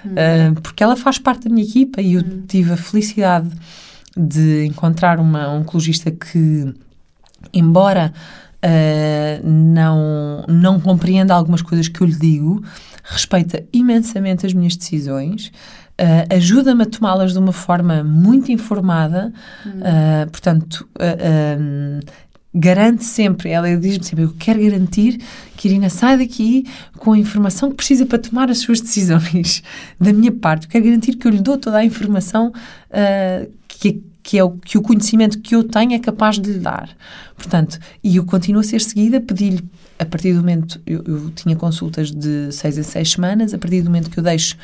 [0.04, 3.48] Ah, porque ela faz parte da minha equipa e eu tive a felicidade
[4.16, 6.72] de encontrar uma oncologista que,
[7.52, 8.12] embora
[8.62, 12.64] ah, não, não compreenda algumas coisas que eu lhe digo,
[13.04, 15.52] respeita imensamente as minhas decisões,
[15.98, 19.32] ah, ajuda-me a tomá-las de uma forma muito informada,
[19.82, 22.00] ah, portanto, ah,
[22.52, 25.20] garante sempre, ela diz-me sempre, eu quero garantir
[25.56, 26.64] que Irina sai daqui
[26.98, 29.62] com a informação que precisa para tomar as suas decisões.
[30.00, 32.52] Da minha parte, eu quero garantir que eu lhe dou toda a informação
[32.90, 33.46] ah,
[33.78, 36.88] que, que é o que o conhecimento que eu tenho é capaz de lhe dar.
[37.36, 39.62] Portanto, e eu continuo a ser seguida, pedi-lhe,
[39.98, 43.82] a partir do momento, eu, eu tinha consultas de seis a seis semanas, a partir
[43.82, 44.56] do momento que eu deixo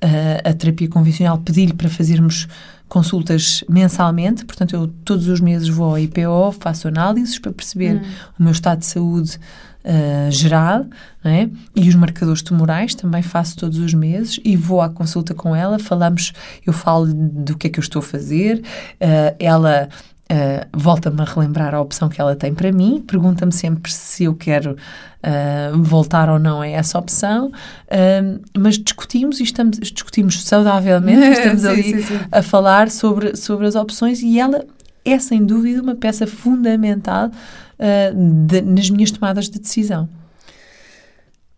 [0.00, 2.46] a, a terapia convencional, pedi-lhe para fazermos
[2.88, 8.02] consultas mensalmente, portanto, eu todos os meses vou ao IPO, faço análises para perceber
[8.38, 9.38] o meu estado de saúde
[9.84, 10.86] ah, geral,
[11.24, 11.48] é?
[11.76, 15.78] E os marcadores tumorais também faço todos os meses e vou à consulta com ela,
[15.78, 16.32] falamos,
[16.66, 18.62] eu falo do que é que eu estou a fazer,
[19.00, 19.88] ah, ela
[20.30, 24.34] ah, volta-me a relembrar a opção que ela tem para mim, pergunta-me sempre se eu
[24.34, 24.74] quero
[25.22, 27.52] ah, voltar ou não a essa opção,
[27.90, 32.20] ah, mas discutimos e estamos, discutimos saudavelmente, estamos Sim, ali sim, sim.
[32.32, 34.64] a falar sobre, sobre as opções e ela
[35.04, 37.30] é sem dúvida uma peça fundamental
[37.78, 38.12] ah,
[38.46, 40.08] de- nas minhas tomadas de decisão.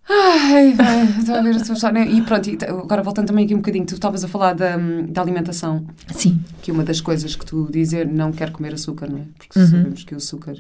[0.09, 2.05] Ai, ai, estou a ver a tua história.
[2.07, 4.77] E pronto, e agora voltando também aqui um bocadinho, tu estavas a falar da,
[5.09, 6.41] da alimentação, Sim.
[6.63, 9.23] que uma das coisas que tu dizer não quero comer açúcar, não é?
[9.37, 9.67] Porque Uhum.
[9.67, 10.55] sabemos que o açúcar.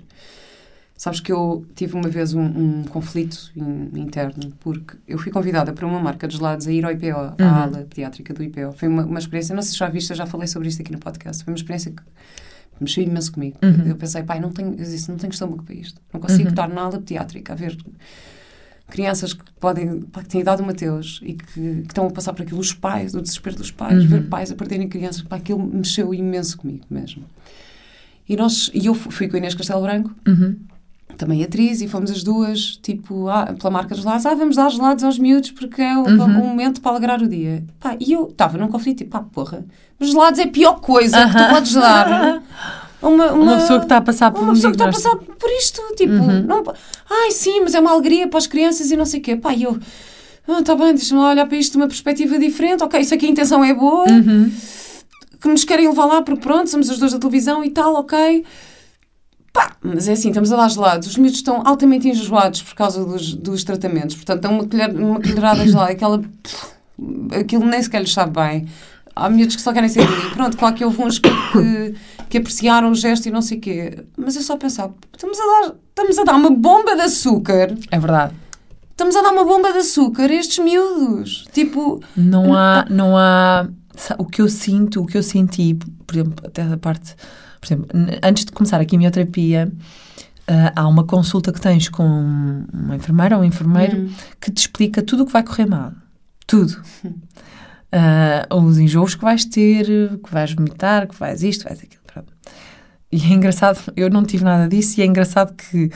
[0.96, 5.72] Sabes que eu tive uma vez um, um conflito in- interno, porque eu fui convidada
[5.72, 7.48] para uma marca de gelados a ir ao IPO, à Uhum.
[7.48, 8.72] ala pediátrica do IPO.
[8.72, 10.90] Foi uma, uma experiência, não sei se já viste, eu já falei sobre isto aqui
[10.90, 11.44] no podcast.
[11.44, 12.02] Foi uma experiência que
[12.80, 13.56] mexeu imenso comigo.
[13.62, 13.86] Uhum.
[13.86, 16.00] Eu pensei, pai, não tenho, eu disse, não tenho estômago para isto.
[16.12, 16.48] Não consigo Uhum.
[16.50, 17.76] estar na ala pediátrica a ver
[18.88, 22.42] crianças que podem que têm idade do Mateus e que, que estão a passar por
[22.42, 24.08] aquilo, os pais, o desespero dos pais, Uhum.
[24.08, 27.24] ver pais a perderem crianças, pá, aquilo mexeu imenso comigo mesmo.
[28.28, 30.56] E, nós, e eu fu- fui com a Inês Castelo Branco, Uhum.
[31.16, 34.68] Também atriz, e fomos as duas, tipo, ah, pela marca de gelados, ah, vamos dar
[34.70, 36.28] gelados aos miúdos porque é o, Uhum.
[36.28, 37.64] momento para alegrar o dia.
[37.80, 39.64] Pá, e eu estava num conflito, tipo, pá, porra,
[39.98, 42.42] mas gelados é a pior coisa que tu podes dar.
[43.02, 44.92] a Uma, Uma pessoa que está a passar por uma um pessoa que está a
[44.92, 46.42] passar por isto, tipo, Uhum.
[46.42, 46.62] não,
[47.10, 49.36] ai sim, mas é uma alegria para as crianças e não sei o quê.
[49.36, 49.78] Pá, e eu,
[50.48, 53.28] ah, tá bem, deixa-me olhar para isto de uma perspectiva diferente, ok, isso aqui a
[53.30, 54.50] intenção é boa, Uhum.
[55.40, 58.44] que nos querem levar lá porque pronto, somos as duas da televisão e tal, ok.
[59.56, 63.02] Pá, mas é assim, estamos a dar gelados, os miúdos estão altamente enjoados por causa
[63.02, 66.22] dos, dos tratamentos, portanto, dão uma, colher, uma colherada de gelado, aquela,
[67.40, 68.66] aquilo nem sequer lhes sabe bem.
[69.14, 70.30] Há miúdos que só querem sair dali.
[70.34, 71.94] Pronto, claro que houve uns que, que,
[72.28, 74.04] que apreciaram o gesto e não sei o quê.
[74.14, 77.74] Mas eu só pensava, estamos a, dar, estamos a dar uma bomba de açúcar.
[77.90, 78.34] É verdade.
[78.90, 81.46] Estamos a dar uma bomba de açúcar a estes miúdos.
[81.50, 83.66] Tipo, Não há, não há.
[84.18, 87.16] O que eu sinto, o que eu senti, por exemplo, até da parte.
[87.66, 87.88] Por exemplo,
[88.22, 89.72] antes de começar a quimioterapia,
[90.46, 94.10] ah, há uma consulta que tens com uma enfermeira ou um enfermeiro Hum.
[94.40, 95.92] que te explica tudo o que vai correr mal.
[96.46, 96.80] Tudo.
[97.92, 99.86] Ah, os enjoos que vais ter,
[100.18, 102.02] que vais vomitar, que vais isto, vais aquilo.
[102.04, 102.32] Pronto.
[103.12, 105.88] E é engraçado, eu não tive nada disso, e é engraçado que,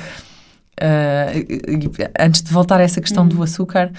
[0.80, 3.90] e- antes de voltar a essa questão do açúcar,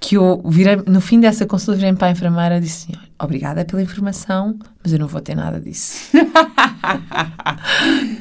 [0.00, 3.08] que eu virei, no fim dessa consulta, virei para a enfermeira e disse assim, "Olha,
[3.20, 6.10] obrigada pela informação, mas eu não vou ter nada disso.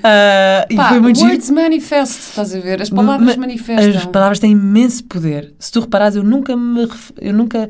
[0.03, 1.29] Ah, e pá, foi muito giro.
[1.29, 2.81] words manifest, estás a ver?
[2.81, 3.97] As palavras Ma- manifestam.
[3.97, 5.53] As palavras têm imenso poder.
[5.59, 6.87] Se tu reparares, eu nunca me
[7.19, 7.69] eu nunca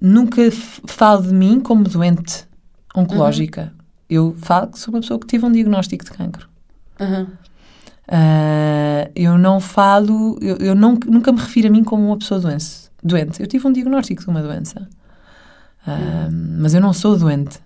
[0.00, 0.42] nunca
[0.86, 2.44] falo de mim como doente
[2.94, 3.72] oncológica.
[4.08, 6.48] Eu falo que sou uma pessoa que tive um diagnóstico de cancro.
[7.00, 7.26] Uhum.
[8.08, 12.40] Ah, eu não falo, eu, eu não- nunca me refiro a mim como uma pessoa
[12.40, 12.90] doente.
[13.02, 13.40] Doente.
[13.40, 14.88] Eu tive um diagnóstico de uma doença.
[15.86, 17.58] Ah, Mas eu não sou doente.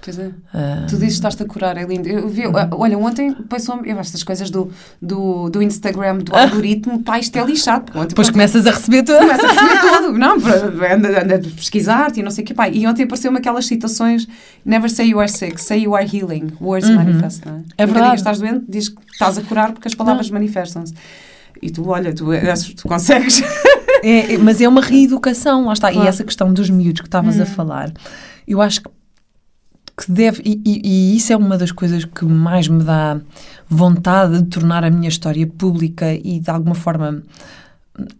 [0.00, 0.30] Pois é.
[0.52, 2.06] Ah, Tu dizes que estás-te a curar, é lindo.
[2.06, 2.42] Eu vi,
[2.72, 4.70] olha, ontem passou-me, estas coisas do,
[5.00, 7.90] do, do Instagram, do algoritmo, pá, isto é lixado.
[7.98, 9.16] Ontem, depois começas a receber tudo.
[9.20, 10.12] começa a receber tudo.
[10.18, 12.52] Não, anda, anda a pesquisar-te e não sei o que.
[12.52, 12.68] Pá.
[12.68, 14.28] E ontem apareceu-me aquelas citações:
[14.62, 16.52] Never say you are sick, say you are healing.
[16.60, 17.62] Words manifest, não é?
[17.78, 18.04] É verdade.
[18.08, 20.92] digas estás doente, diz que estás a curar porque as palavras manifestam-se.
[21.62, 23.40] E tu, olha, tu, és- tu consegues.
[24.08, 25.90] é, mas é uma reeducação, lá está.
[25.90, 26.06] Claro.
[26.06, 27.42] E essa questão dos miúdos que estavas hum.
[27.42, 27.92] a falar,
[28.46, 28.90] eu acho que,
[29.96, 30.42] que deve.
[30.44, 33.20] E, e, isso é uma das coisas que mais me dá
[33.68, 37.22] vontade de tornar a minha história pública e de alguma forma.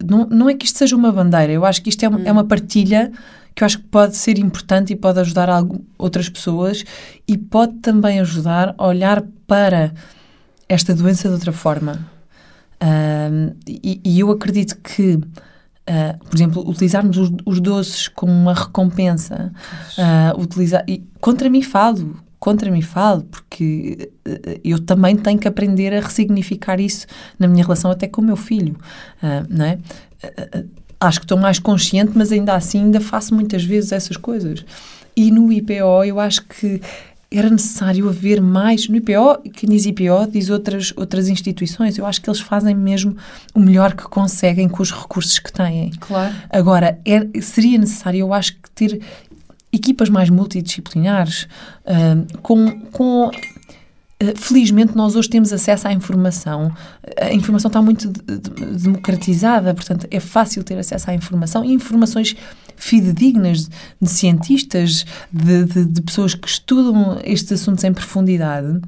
[0.03, 2.23] Não, não é que isto seja uma bandeira, eu acho que isto é, hum.
[2.25, 3.11] é uma partilha
[3.55, 5.49] que eu acho que pode ser importante e pode ajudar
[5.97, 6.85] outras pessoas
[7.27, 9.93] e pode também ajudar a olhar para
[10.69, 12.15] esta doença de outra forma.
[13.67, 15.19] E, e, eu acredito que,
[15.89, 19.53] uh, por exemplo, utilizarmos os, os, doces como uma recompensa,
[19.99, 25.49] uh, utilizar, e contra mim falo, contra mim falo, porque uh, eu também tenho que
[25.49, 27.07] aprender a ressignificar isso
[27.39, 28.77] na minha relação até com o meu filho,
[29.49, 29.79] não é?
[31.01, 34.65] acho que estou mais consciente, mas ainda assim ainda faço muitas vezes essas coisas.
[35.17, 36.81] E no IPO eu acho que
[37.39, 38.89] era necessário haver mais.
[38.89, 41.99] No IPO, quem diz IPO diz outras, outras instituições.
[41.99, 43.17] Eu acho que eles fazem mesmo
[43.55, 45.91] o melhor que conseguem com os recursos que têm.
[46.01, 46.35] Claro.
[46.51, 49.01] Agora, é, seria necessário, eu acho que ter
[49.73, 51.49] equipas mais multidisciplinares,
[51.85, 53.31] uh, com, com
[54.37, 56.73] felizmente, nós hoje temos acesso à informação.
[57.21, 62.37] A informação está muito democratizada, portanto, é fácil ter acesso à informação e informações
[62.77, 63.69] fidedignas
[64.01, 68.81] de cientistas, de, de, de pessoas que estudam estes assuntos em profundidade.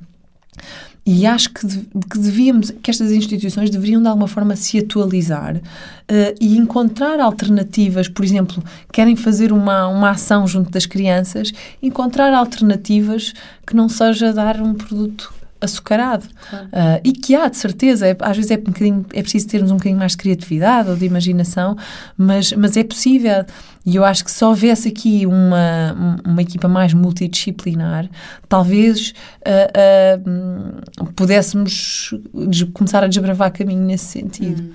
[1.07, 5.63] E acho que, que, devíamos, que estas instituições deveriam de alguma forma se atualizar uh,
[6.41, 8.61] e encontrar alternativas, por exemplo,
[8.93, 13.33] querem fazer uma, uma ação junto das crianças, encontrar alternativas
[13.65, 16.27] que não seja dar um produto açucarado.
[16.49, 16.67] Claro.
[16.67, 19.77] Uh, e que há, de certeza, é, às vezes é, um é preciso termos um
[19.77, 21.77] bocadinho mais de criatividade ou de imaginação,
[22.17, 23.45] mas, mas é possível.
[23.85, 28.11] E eu acho que se houvesse aqui uma, uma equipa mais multidisciplinar,
[28.49, 29.15] talvez
[29.47, 30.23] uh,
[31.01, 32.13] uh, pudéssemos
[32.75, 34.63] começar a desbravar caminho nesse sentido.
[34.63, 34.73] Hum.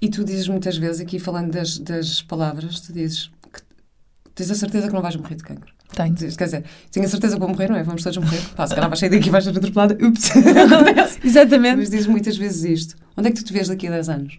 [0.00, 3.60] E tu dizes muitas vezes, aqui falando das, das palavras, tu dizes que
[4.34, 5.73] tens a certeza que não vais morrer de cancro.
[5.94, 6.14] Tenho.
[6.14, 7.82] Quer dizer, tenho a certeza que vou morrer, não é?
[7.82, 8.40] Vamos todos morrer.
[8.56, 9.96] Pá, se calhar vais sair daqui e vais ser atropelada.
[10.04, 10.32] Ups!
[11.24, 11.76] Exatamente.
[11.76, 12.96] Mas dizes muitas vezes isto.
[13.16, 14.38] Onde é que tu te vês daqui a 10 anos?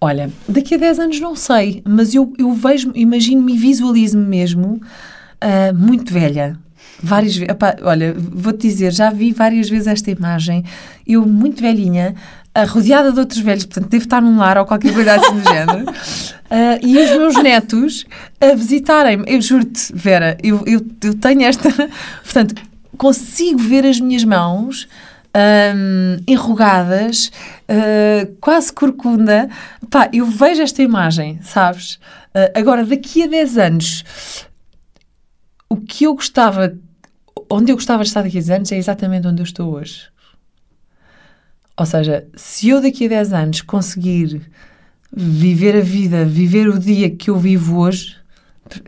[0.00, 4.74] Olha, daqui a 10 anos não sei, mas eu, eu vejo, imagino-me e visualizo-me mesmo
[4.74, 6.58] uh, muito velha.
[7.02, 7.54] Várias vezes.
[7.82, 10.64] Olha, vou-te dizer, já vi várias vezes esta imagem.
[11.06, 12.14] Eu, muito velhinha,
[12.64, 15.84] rodeada de outros velhos, portanto, devo estar num lar ou qualquer coisa assim do género.
[15.90, 18.04] Uh, e os meus netos
[18.40, 19.24] a visitarem-me.
[19.26, 21.70] Eu juro-te, Vera, eu, eu, eu, tenho esta.
[22.22, 22.54] Portanto,
[22.96, 24.88] consigo ver as minhas mãos
[25.74, 27.30] um, enrugadas,
[27.68, 29.48] uh, quase corcunda.
[29.90, 31.94] Pá, eu vejo esta imagem, sabes?
[32.34, 34.04] Uh, agora, daqui a 10 anos,
[35.68, 36.74] o que eu gostava.
[37.48, 40.08] Onde eu gostava de estar daqui a 10 anos é exatamente onde eu estou hoje.
[41.76, 44.40] Ou seja, se eu daqui a 10 anos conseguir
[45.12, 48.16] viver a vida, viver o dia que eu vivo hoje,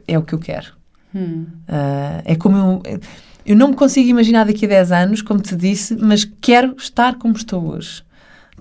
[0.06, 0.72] é o que eu quero.
[1.14, 1.46] Hum.
[1.68, 3.00] Uh, é como eu.
[3.44, 7.16] Eu não me consigo imaginar daqui a 10 anos, como te disse, mas quero estar
[7.16, 8.02] como estou hoje.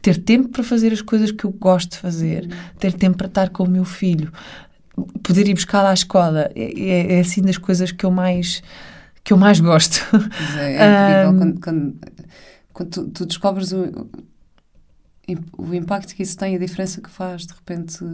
[0.01, 2.49] Ter tempo para fazer as coisas que eu gosto de fazer, hum.
[2.79, 4.31] ter tempo para estar com o meu filho,
[5.23, 6.49] poder ir buscá-la à escola.
[6.55, 8.61] É, é, é, assim das coisas que eu mais,
[9.23, 10.05] que eu mais gosto.
[10.57, 11.95] É, é incrível um, quando, quando
[12.77, 14.07] quando tu, tu descobres o,
[15.57, 18.05] o impacto que isso tem, a diferença que faz, de repente.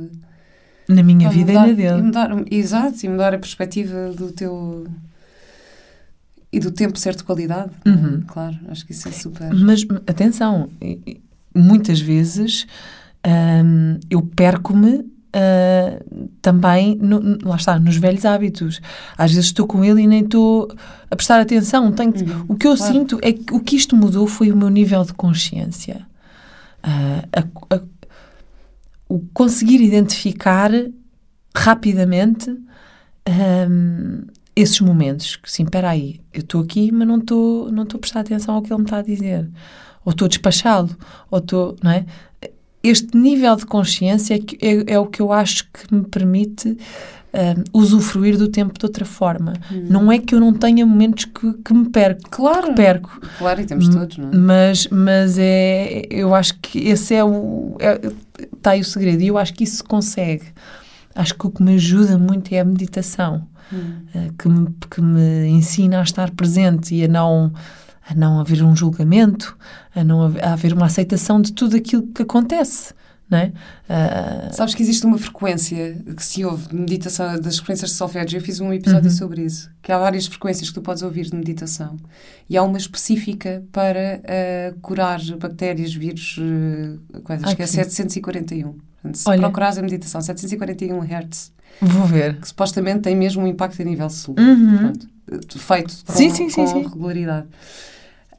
[0.88, 2.00] Na minha vida mudar, e na dele.
[2.00, 4.88] E mudar, exato, e mudar a perspectiva do teu.
[6.50, 7.72] E do tempo certo de qualidade.
[7.86, 8.22] Uhum.
[8.26, 9.54] Claro, acho que isso é super.
[9.54, 10.70] Mas atenção,
[11.54, 12.66] muitas vezes
[13.28, 15.04] hum, eu perco-me
[15.34, 18.80] uh, também, no, lá está, nos velhos hábitos.
[19.18, 20.72] Às vezes estou com ele e nem estou
[21.10, 21.92] a prestar atenção.
[21.92, 22.94] Tenho uhum, o que eu claro.
[22.94, 26.06] sinto é que o que isto mudou foi o meu nível de consciência.
[26.84, 27.28] Uh,
[27.72, 27.82] a, a,
[29.08, 30.72] o conseguir identificar
[31.56, 32.50] rapidamente
[33.70, 34.26] um,
[34.56, 35.36] esses momentos.
[35.36, 38.56] Que sim, espera aí, eu estou aqui, mas não estou não estou a prestar atenção
[38.56, 39.50] ao que ele me está a dizer.
[40.06, 40.98] Ou estou despachado,
[41.32, 42.06] ou estou, não é?
[42.84, 46.70] Este nível de consciência é, que, é, é, o que eu acho que me permite
[46.70, 49.54] uh, usufruir do tempo de outra forma.
[49.72, 49.88] Hum.
[49.90, 52.30] Não é que eu não tenha momentos que, que me perco.
[52.30, 52.68] Claro.
[52.68, 53.22] Que perco.
[53.38, 54.36] Claro, e temos todos, não é?
[54.36, 57.78] Mas, mas é, eu acho que esse é o.
[58.54, 59.22] Está é, aí o segredo.
[59.22, 60.46] E eu acho que isso se consegue.
[61.16, 63.48] Acho que o que me ajuda muito é a meditação.
[63.72, 64.32] Hum.
[64.38, 67.52] Que, me, que me ensina a estar presente e a não
[68.08, 69.58] a não haver um julgamento,
[69.96, 72.94] a não haver, a haver uma aceitação de tudo aquilo que acontece.
[73.30, 73.54] Não é?
[73.90, 74.54] Uh...
[74.54, 78.38] Sabes que existe uma frequência que se ouve de meditação, das frequências de solfégio.
[78.38, 79.16] Eu fiz um episódio uhum.
[79.16, 79.72] sobre isso.
[79.82, 81.98] Que há várias frequências que tu podes ouvir de meditação.
[82.50, 88.74] E há uma específica para uh, curar bactérias, vírus, uh, coisas, Ai, que é 741.
[88.74, 89.40] Portanto, se Olha.
[89.40, 91.52] procurares a meditação 741 Hz,
[91.82, 92.38] Vou ver.
[92.38, 94.42] que supostamente tem mesmo um impacto a nível celular.
[94.44, 94.94] Uhum.
[95.26, 96.84] Pronto, feito com, Sim, sim, com sim.
[96.84, 97.48] regularidade.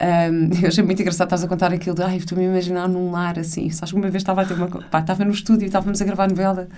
[0.00, 3.10] Um, eu achei muito engraçado estás a contar aquilo de ai, estou-me a imaginar num
[3.10, 3.70] lar assim.
[3.70, 4.68] Sabes que uma vez estava a ter uma.
[4.68, 6.68] Pá, estava no estúdio e estávamos a gravar novela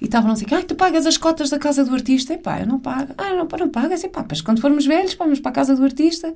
[0.00, 2.34] e estavam assim, ai, tu pagas as cotas da casa do artista?
[2.34, 3.14] E pá, eu não pago.
[3.16, 4.02] Ah, não, não pagas?
[4.04, 6.32] E pá, mas quando formos velhos, vamos para a casa do artista,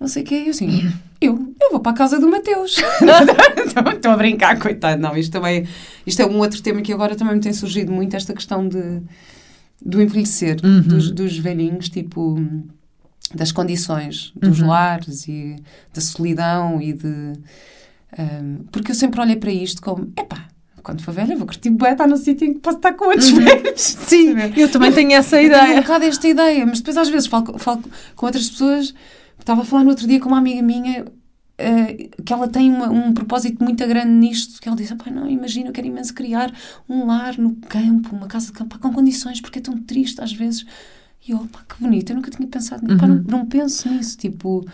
[0.00, 0.34] não sei o quê.
[0.36, 0.90] E eu assim,
[1.20, 2.78] eu, eu vou para a casa do Mateus.
[2.78, 5.00] Estou- Estou a brincar, coitado.
[5.02, 5.66] Não, isto também.
[6.06, 9.02] Isto é um outro tema que agora também me tem surgido muito, esta questão de,
[9.84, 10.80] do envelhecer Uhum.
[10.82, 12.40] dos, dos velhinhos, tipo
[13.34, 14.68] das condições dos Uhum.
[14.68, 15.56] lares e
[15.94, 17.32] da solidão e de
[18.18, 20.48] um, porque eu sempre olhei para isto como epá,
[20.82, 23.30] quando for velha vou curtir bué estar no sítio em que posso estar com outros
[23.30, 23.80] velhos.
[24.06, 25.80] Sim, eu também tenho essa eu tenho um ideia.
[25.82, 27.82] bocado esta ideia mas depois às vezes falo, falo
[28.16, 28.94] com outras pessoas.
[29.38, 31.04] Estava a falar no outro dia com uma amiga minha
[31.58, 35.28] eh, que ela tem uma- um propósito muito grande nisto, que ela diz, "Epá, não,
[35.28, 36.50] imagina, eu quero imenso criar
[36.88, 40.20] um lar no campo, uma casa de campo, pá, com condições, porque é tão triste
[40.22, 40.64] às vezes.
[41.26, 44.16] E eu, pá, que bonito, eu nunca tinha pensado nisso, Pá, não, não penso nisso,
[44.16, 44.64] tipo...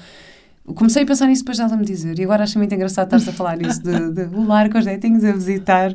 [0.74, 3.32] Comecei a pensar nisso depois dela me dizer, e agora achei muito engraçado estar-se a
[3.32, 5.94] falar nisso, de, de o lar com os netinhos a visitar.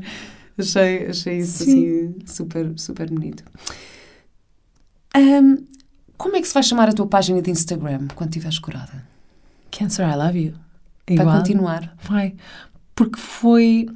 [0.57, 1.71] Achei, achei isso Sim.
[1.71, 3.43] assim super, super bonito.
[5.15, 5.57] Ahm,
[6.17, 9.03] como é que se vai chamar a tua página de Instagram quando estiveres curada?
[9.71, 10.53] Cancer, I love you.
[11.07, 11.37] Vai Igual.
[11.37, 11.97] continuar?
[12.03, 12.35] Vai.
[12.95, 13.89] Porque foi.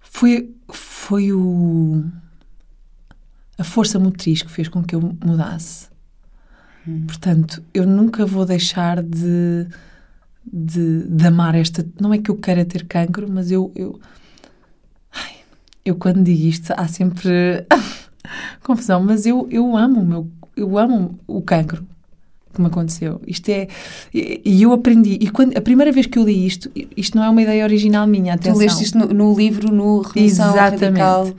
[0.00, 2.04] Foi, foi o.
[3.56, 5.88] A força motriz que fez com que eu mudasse.
[7.06, 9.66] Portanto, eu nunca vou deixar de,
[10.50, 11.86] de, de amar esta.
[12.00, 13.70] Não é que eu queira ter cancro, mas eu.
[13.74, 14.00] Eu,
[15.12, 15.36] ai,
[15.84, 17.66] eu quando digo isto, há sempre
[18.64, 20.30] confusão, mas eu, eu amo o meu.
[20.56, 21.86] Eu amo o cancro
[22.54, 23.20] que me aconteceu.
[23.26, 23.68] Isto é.
[24.12, 25.18] E e eu aprendi.
[25.20, 28.06] E quando, a primeira vez que eu li isto, isto não é uma ideia original
[28.06, 28.54] minha, atenção.
[28.54, 30.84] Tu leste isto no, no livro, no Remissão Exatamente.
[30.84, 31.32] Radical.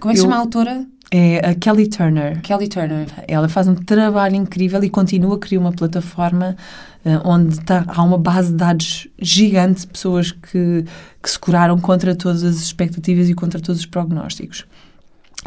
[0.00, 0.86] Como é que se chama a autora?
[1.14, 2.40] É a Kelly Turner.
[2.40, 3.06] Kelly Turner.
[3.28, 6.56] Ela faz um trabalho incrível e continua a criar uma plataforma
[7.04, 10.86] eh, onde tá- há uma base de dados gigante de pessoas que,
[11.22, 14.64] que se curaram contra todas as expectativas e contra todos os prognósticos.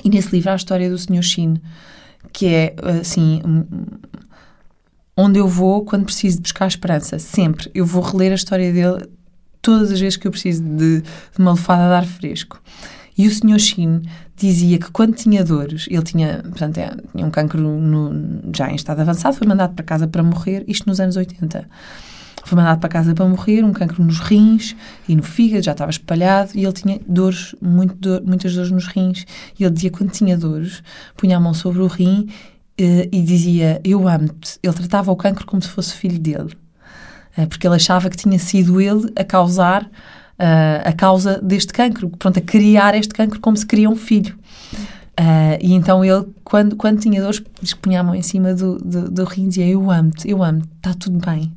[0.04, 1.24] E nesse livro há a história do Sr.
[1.24, 1.56] Shin,
[2.32, 3.42] que é assim.
[5.18, 7.72] Onde eu vou quando preciso de buscar esperança, sempre.
[7.74, 9.10] Eu vou reler a história dele
[9.64, 12.62] todas as vezes que eu preciso de, de uma lefada de ar fresco.
[13.18, 13.58] E o Sr.
[13.58, 14.02] Shin
[14.36, 18.76] dizia que quando tinha dores, ele tinha, portanto, é, tinha um cancro no- já em
[18.76, 21.68] estado avançado, foi mandado para casa para morrer, isto nos anos 80.
[22.44, 24.76] Foi mandado para casa para morrer, um cancro nos rins
[25.08, 28.86] e no fígado, já estava espalhado, e ele tinha dores, muito dor- muitas dores nos
[28.88, 29.26] rins.
[29.60, 30.84] E ele dizia quando tinha dores,
[31.18, 32.30] punha a mão sobre o rim
[32.78, 34.60] eh, e dizia: Eu amo-te.
[34.62, 36.54] Ele tratava o cancro como se fosse filho dele.
[37.36, 39.90] Eh, porque ele achava que tinha sido ele a causar
[40.38, 44.38] a causa deste cancro, pronto, a criar este cancro como se cria um filho.
[45.18, 48.54] Eh, e então ele, quando, quando tinha dores, diz que punha a mão em cima
[48.54, 51.54] do, do, do rim e dizia: Eu amo-te, eu amo-te, está tudo bem.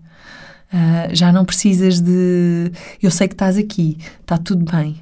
[0.72, 2.70] Ah, já não precisas de.
[3.02, 5.00] Eu sei que estás aqui, está tudo bem.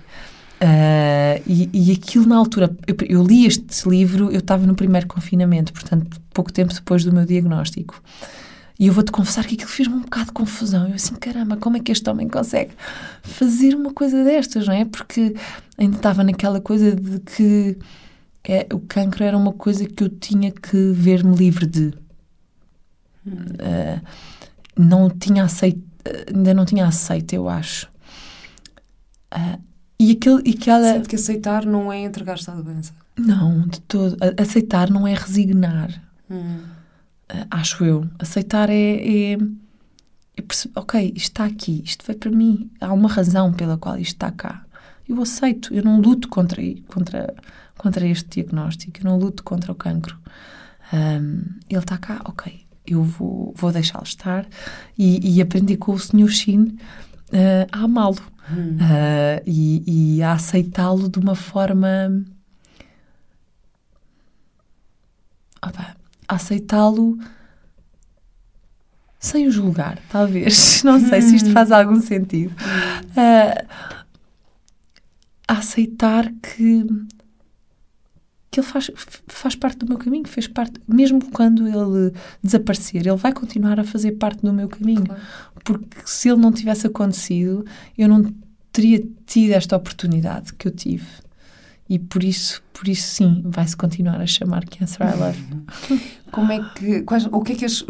[0.61, 5.07] Ah, e, e aquilo na altura, eu, eu li este livro, eu estava no primeiro
[5.07, 8.03] confinamento, portanto, pouco tempo depois do meu diagnóstico.
[8.79, 10.87] E eu vou-te confessar que aquilo fez-me um bocado de confusão.
[10.87, 12.73] Eu assim, caramba, como é que este homem consegue
[13.23, 14.85] fazer uma coisa destas, não é?
[14.85, 15.35] Porque
[15.79, 17.79] ainda estava naquela coisa de que
[18.45, 21.95] é, o cancro era uma coisa que eu tinha que ver-me livre de.
[23.59, 24.01] Ah,
[24.77, 25.83] não tinha aceito,
[26.33, 27.89] ainda não tinha aceito, eu acho.
[29.31, 29.59] Ah,
[29.99, 30.93] e, aquele, e aquela.
[30.93, 32.93] Sente que aceitar não é entregar-se à doença.
[33.19, 34.17] Não, de todo.
[34.39, 36.59] Aceitar não é resignar, Hum.
[37.29, 38.09] Ah, acho eu.
[38.19, 38.75] Aceitar é.
[38.75, 42.71] é, é ok, isto está aqui, isto foi para mim.
[42.81, 44.65] Há uma razão pela qual isto está cá.
[45.09, 47.35] Eu aceito, eu não luto contra, contra,
[47.79, 50.19] contra este diagnóstico, eu não luto contra o cancro.
[50.93, 54.47] Ahm, ele está cá, ok, eu vou, vou deixá-lo estar
[54.99, 56.29] e, e aprender com o Sr.
[56.29, 56.77] Shin
[57.33, 58.79] ah, a amá-lo Hum.
[58.81, 62.25] ah, e, e a aceitá-lo de uma forma.
[65.63, 65.96] Opa,
[66.29, 67.19] aceitá-lo
[69.19, 70.83] sem o julgar, talvez.
[70.85, 72.55] Não sei se isto faz algum sentido.
[75.49, 76.85] A aceitar que,
[78.51, 78.91] que ele faz,
[79.29, 82.13] faz parte do meu caminho, fez parte, mesmo quando ele
[82.43, 85.23] desaparecer, ele vai continuar a fazer parte do meu caminho Claro.
[85.65, 87.65] porque se ele não tivesse acontecido,
[87.97, 88.25] eu não
[88.73, 91.07] teria tido esta oportunidade que eu tive.
[91.89, 96.01] E por isso, por isso sim, vai-se continuar a chamar Cancer I Love.
[96.33, 97.85] Como é que, quais, o que é que as,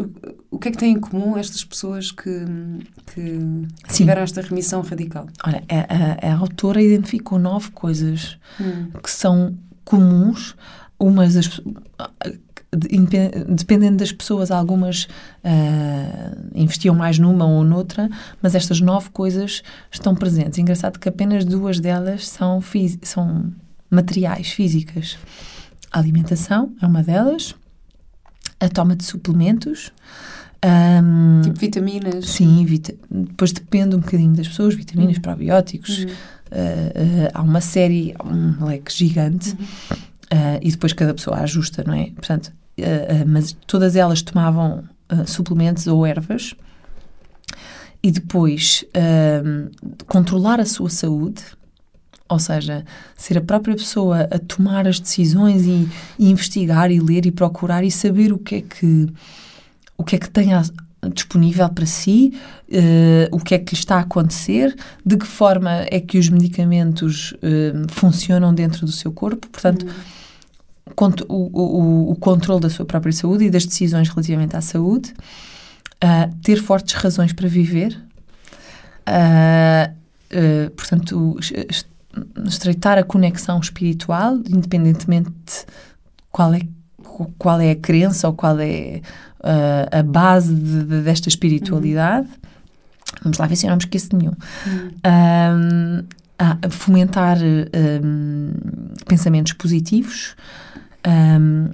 [0.51, 2.45] o que é que têm em comum estas pessoas que,
[3.13, 3.39] que
[3.91, 5.27] tiveram esta remissão radical?
[5.43, 8.91] Olha, a, a, a autora identificou nove coisas Hum.
[9.03, 10.55] que são comuns,
[10.99, 11.61] umas das,
[13.47, 15.07] dependendo das pessoas, algumas
[15.43, 18.09] ah, investiam mais numa ou noutra,
[18.41, 20.59] mas estas nove coisas estão presentes.
[20.59, 22.59] Engraçado que apenas duas delas são,
[23.01, 23.51] são
[23.89, 25.17] materiais, físicas.
[25.91, 27.55] A alimentação é uma delas,
[28.59, 29.91] a toma de suplementos.
[30.61, 32.29] ahm, Tipo vitaminas.
[32.29, 35.21] Sim, vita- depois depende um bocadinho das pessoas, vitaminas, Uhum.
[35.21, 35.99] probióticos.
[36.05, 36.07] Hum.
[36.07, 39.65] Uh, uh, há uma série, um leque gigante, Uhum.
[39.97, 42.09] uh, e depois cada pessoa ajusta, não é?
[42.11, 42.51] Portanto,
[43.27, 44.83] mas todas elas tomavam
[45.25, 46.53] suplementos ou ervas
[48.03, 48.85] e depois
[49.43, 49.69] um,
[50.05, 51.41] controlar a sua saúde,
[52.29, 52.83] ou seja,
[53.15, 55.87] ser a própria pessoa a tomar as decisões e,
[56.19, 59.07] e investigar e ler e procurar e saber o que é que
[59.97, 60.63] o que é que tem a-
[61.13, 62.33] disponível para si,
[62.71, 64.75] eh, o que é que lhe está a acontecer,
[65.05, 69.85] de que forma é que os medicamentos eh, funcionam dentro do seu corpo, portanto,
[70.95, 75.13] cont- o, o, o controle da sua própria saúde e das decisões relativamente à saúde,
[76.01, 77.97] ah, ter fortes razões para viver,
[80.75, 81.37] portanto,
[82.45, 85.65] estreitar a conexão espiritual, independentemente de
[86.31, 86.61] qual é,
[87.37, 89.01] qual é a crença ou qual é
[89.43, 92.27] ah, a base de- de- desta espiritualidade.
[93.23, 94.33] Vamos lá ver se eu não me esqueço de nenhum.
[95.05, 96.03] Um,
[96.39, 98.53] ah, fomentar um,
[99.07, 100.35] pensamentos positivos,
[101.07, 101.69] um,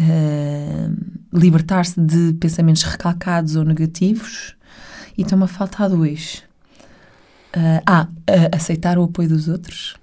[0.00, 0.96] um,
[1.32, 4.56] libertar-se de pensamentos recalcados ou negativos.
[5.16, 6.42] E estão-me a faltar dois.
[7.52, 9.94] Ah, ah, ah, aceitar o apoio dos outros.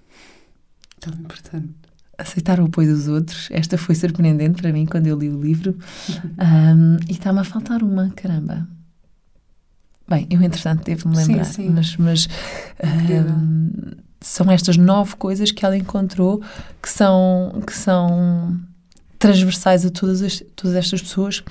[1.00, 1.70] Tão importante.
[2.18, 3.48] Aceitar o apoio dos outros.
[3.52, 5.78] Esta foi surpreendente para mim quando eu li o livro.
[6.39, 8.68] Um, e está-me a faltar uma, caramba.
[10.08, 11.70] Bem, eu entretanto devo-me Sim, lembrar, sim.
[11.70, 12.28] mas, mas
[12.82, 13.32] Incrível.
[13.34, 13.72] um,
[14.22, 16.41] são estas nove coisas que ela encontrou
[16.82, 18.58] que são, que são
[19.20, 21.43] transversais a todas, as- todas estas pessoas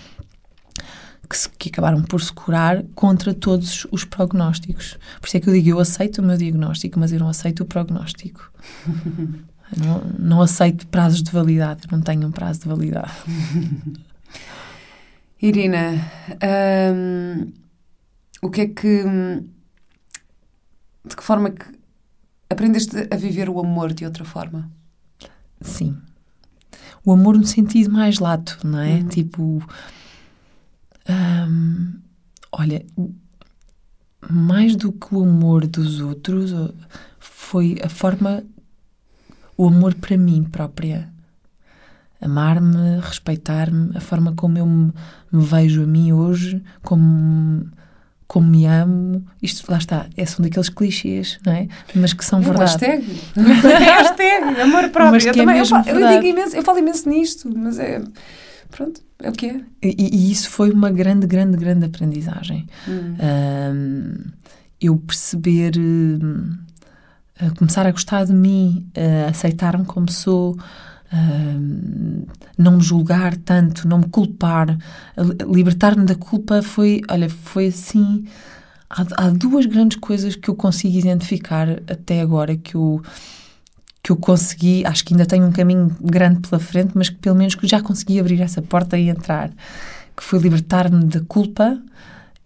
[1.29, 4.99] que, se- que acabaram por se curar contra todos os prognósticos.
[5.21, 7.63] Por isso é que eu digo, eu aceito o meu diagnóstico, mas eu não aceito
[7.63, 8.51] o prognóstico.
[9.77, 13.11] Não, não aceito prazos de validade, eu não tenho um prazo de validade.
[15.43, 16.01] Irina,
[16.95, 17.53] hum,
[18.41, 19.03] o que é que.
[21.05, 21.65] De que forma é que
[22.49, 24.71] aprendeste a viver o amor de outra forma?
[25.61, 25.97] Sim.
[27.05, 28.95] O amor no sentido mais lato, não é?
[28.95, 29.09] Uhum.
[29.09, 29.69] Tipo.
[31.09, 31.95] Hum,
[32.53, 32.85] olha,
[34.31, 36.53] mais do que o amor dos outros,
[37.19, 38.43] foi a forma.
[39.57, 41.09] O amor para mim própria.
[42.21, 44.93] Amar-me, respeitar-me, a forma como eu me,
[45.31, 47.69] me vejo a mim hoje, como,
[48.27, 49.25] como me amo.
[49.41, 51.69] Isto, lá está, é, são daqueles clichês, não é?
[51.95, 52.71] Mas que são É verdade.
[52.71, 53.21] hashtag.
[53.37, 55.13] é hashtag, amor próprio.
[55.13, 58.03] Mas eu, que é também, eu, eu digo imenso, eu falo imenso nisto, mas é.
[58.71, 59.61] Pronto, é o que é.
[59.83, 62.67] E, e isso foi uma grande, grande, grande aprendizagem.
[62.89, 63.17] Hum.
[63.19, 64.33] Ahm,
[64.81, 65.73] eu perceber,
[67.41, 68.87] a começar a gostar de mim,
[69.27, 70.57] a aceitar-me como sou,
[72.59, 74.77] não me julgar tanto, não me culpar,
[75.51, 78.25] libertar-me da culpa foi, olha, foi assim.
[78.89, 83.03] Há, há duas grandes coisas que eu consigo identificar até agora que eu
[84.07, 87.35] que eu consegui, acho que ainda tenho um caminho grande pela frente, mas que pelo
[87.35, 89.51] menos que já consegui abrir essa porta e entrar,
[90.17, 91.77] que foi libertar-me da culpa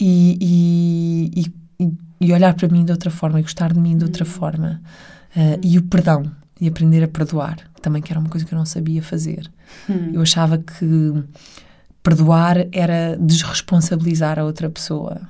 [0.00, 0.38] e,
[1.36, 4.24] e, e, e olhar para mim de outra forma e gostar de mim de outra
[4.24, 4.80] forma.
[5.36, 8.58] Uh, e o perdão, e aprender a perdoar, também que era uma coisa que eu
[8.58, 9.46] não sabia fazer.
[9.86, 10.12] Hum.
[10.14, 11.12] Eu achava que
[12.02, 15.20] perdoar era desresponsabilizar a outra pessoa.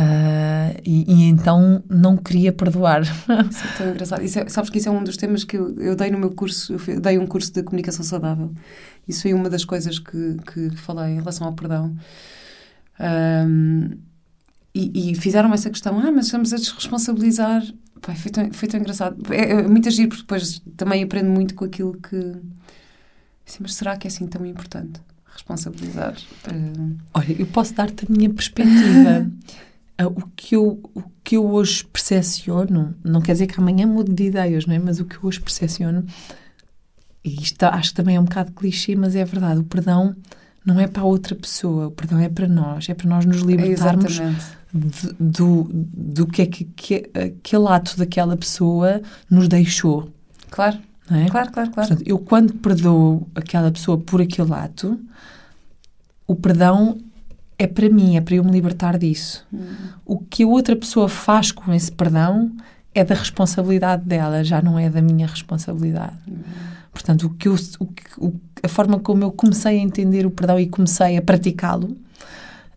[0.00, 3.02] Uh, e, e então não queria perdoar.
[3.50, 4.22] Isso é tão engraçado.
[4.22, 6.74] É- sabes que isso é um dos temas que eu, eu dei no meu curso,
[6.88, 8.50] eu dei um curso de comunicação saudável.
[9.06, 11.94] Isso foi uma das coisas que, que falei em relação ao perdão.
[12.98, 13.98] Ahm,
[14.74, 17.62] e, e fizeram essa questão, ah, mas estamos a desresponsabilizar.
[18.00, 19.20] Pai, foi, tão, foi tão engraçado.
[19.30, 22.16] É, é muito agir, porque depois também aprendo muito com aquilo que.
[23.46, 25.00] Assim, mas será que é assim tão importante?
[25.30, 26.14] Responsabilizar.
[27.12, 29.30] Olha, eu posso dar-te a minha perspectiva.
[30.02, 34.12] Ah, o, que eu, o que eu hoje percepciono, não quer dizer que amanhã mude
[34.14, 34.78] de ideias, não é?
[34.78, 36.06] Mas o que eu hoje percepciono,
[37.22, 40.16] e isto acho que também é um bocado clichê, mas é verdade, o perdão
[40.64, 43.42] não é para a outra pessoa, o perdão é para nós, é para nós nos
[43.42, 44.44] libertarmos exatamente.
[44.72, 50.08] de- do, do que é que, que aquele ato daquela pessoa nos deixou,
[50.50, 50.78] Claro,
[51.10, 51.26] é?
[51.28, 51.88] claro, claro, claro.
[51.88, 54.98] Portanto, eu quando perdoo aquela pessoa por aquele ato,
[56.26, 56.98] o perdão
[57.60, 59.46] é para mim, é para eu me libertar disso.
[59.52, 59.58] Hum.
[60.06, 62.50] O que a outra pessoa faz com esse perdão
[62.94, 66.16] é da responsabilidade dela, já não é da minha responsabilidade.
[66.90, 67.86] Portanto, o que eu, o
[68.18, 71.96] o- a forma como eu comecei a entender o perdão e comecei a praticá-lo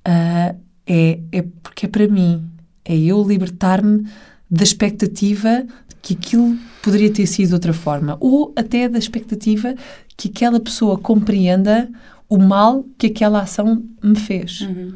[0.04, 0.54] ah,
[0.86, 2.44] é, é porque é para mim.
[2.84, 4.06] É eu libertar-me
[4.52, 5.64] da expectativa
[6.02, 8.18] que aquilo poderia ter sido de outra forma.
[8.20, 9.74] Ou até da expectativa
[10.18, 11.90] que aquela pessoa compreenda
[12.36, 14.62] o mal que aquela ação me fez.
[14.62, 14.96] Uhum.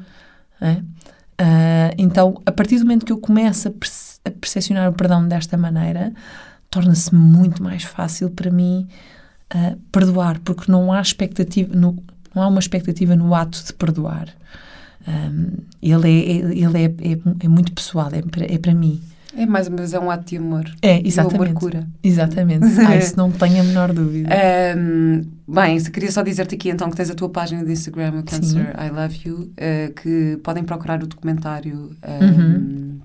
[0.62, 0.82] é?
[1.40, 5.28] Ah, então, a partir do momento que eu começo a, perce- a percepcionar o perdão
[5.28, 6.12] desta maneira,
[6.70, 8.88] torna-se muito mais fácil para mim
[9.52, 14.30] ah, perdoar, porque não há expectativa, no- não há uma expectativa no ato de perdoar.
[15.08, 18.22] Ahm, ele é, é- ele é, é, é muito pessoal, é
[18.54, 19.02] é para mim.
[19.38, 20.66] É mais uma vez é um ato de amor.
[20.82, 21.50] É, E o exatamente.
[21.50, 21.88] amor cura.
[22.04, 22.66] Exatamente.
[22.88, 24.30] Ah, isso não tenho a menor dúvida.
[24.34, 28.24] Ahm, bem, queria só dizer-te aqui então que tens a tua página de Instagram, o
[28.24, 33.00] Cancer I Love You, eh, que podem procurar o documentário ahm, Uhum.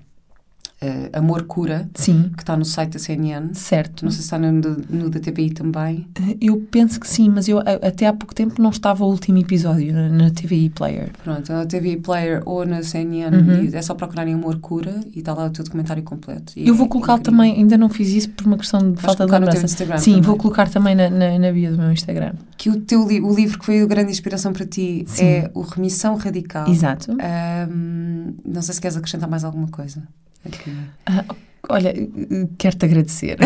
[0.83, 3.53] Eh, Amor Cura, Sim, que está no site da CNN.
[3.53, 4.03] certo.
[4.03, 6.07] Não sei se está no, no da TVI também.
[6.41, 9.93] Eu penso que sim, mas eu até há pouco tempo não estava o último episódio
[9.93, 11.11] na, na TVI Player.
[11.23, 13.69] Pronto, na TVI Player ou na CNN, Uhum.
[13.73, 16.53] é só procurarem Amor Cura e está lá o teu documentário completo.
[16.57, 17.31] E Eu é vou colocar incrível.
[17.37, 19.53] também, ainda não fiz isso por uma questão de Vais falta de colocar no teu
[19.55, 19.65] lembrança.
[19.73, 20.21] Instagram Sim, também.
[20.23, 22.33] vou colocar também na, na, na bio do meu Instagram.
[22.57, 25.23] Que o, teu li- o livro que foi a grande inspiração para ti Sim.
[25.25, 26.67] é o Remissão Radical.
[26.69, 27.11] Exato.
[27.21, 30.01] Ahm, não sei se queres acrescentar mais alguma coisa.
[31.05, 31.23] Ah,
[31.69, 31.93] olha,
[32.57, 33.37] quero-te agradecer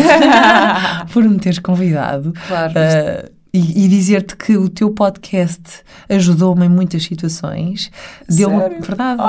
[1.12, 2.72] por me teres convidado Claro.
[2.76, 5.62] ah, e, e dizer-te que o teu podcast
[6.08, 7.90] ajudou-me em muitas situações.
[8.28, 9.22] Deu-me, verdade,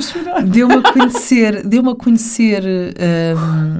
[0.50, 2.62] deu-me a conhecer, deu-me a conhecer
[3.36, 3.76] hum,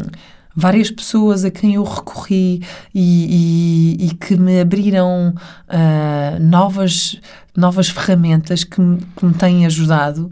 [0.55, 2.63] várias pessoas a quem eu recorri
[2.95, 5.35] e, e- e que me abriram
[5.67, 7.19] ah, novas,
[7.57, 10.29] novas ferramentas que me, que me têm ajudado.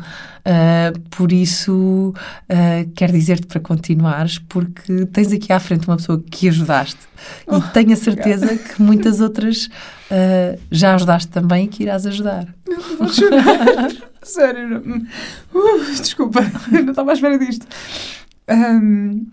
[0.46, 2.12] Ah, por isso,
[2.48, 6.98] ah, quero dizer-te para continuares, porque tens aqui à frente uma pessoa que ajudaste
[7.50, 9.68] e tenho a certeza que muitas outras
[10.10, 12.46] ah, já ajudaste também e que irás ajudar.
[12.98, 13.90] Vou chorar.
[14.22, 14.82] Sério.
[14.84, 15.06] não-
[15.54, 16.40] Uh, desculpa,
[16.72, 17.66] eu não estava à espera disto.
[18.48, 19.26] Ahm,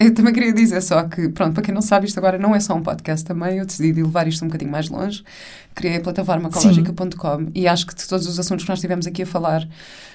[0.00, 2.60] eu também queria dizer só que, pronto, para quem não sabe, isto agora não é
[2.60, 3.58] só um podcast também.
[3.58, 5.22] Eu decidi levar isto um bocadinho mais longe.
[5.74, 9.22] Criei a plataforma ecológica.com e acho que de todos os assuntos que nós tivemos aqui
[9.22, 9.68] a falar,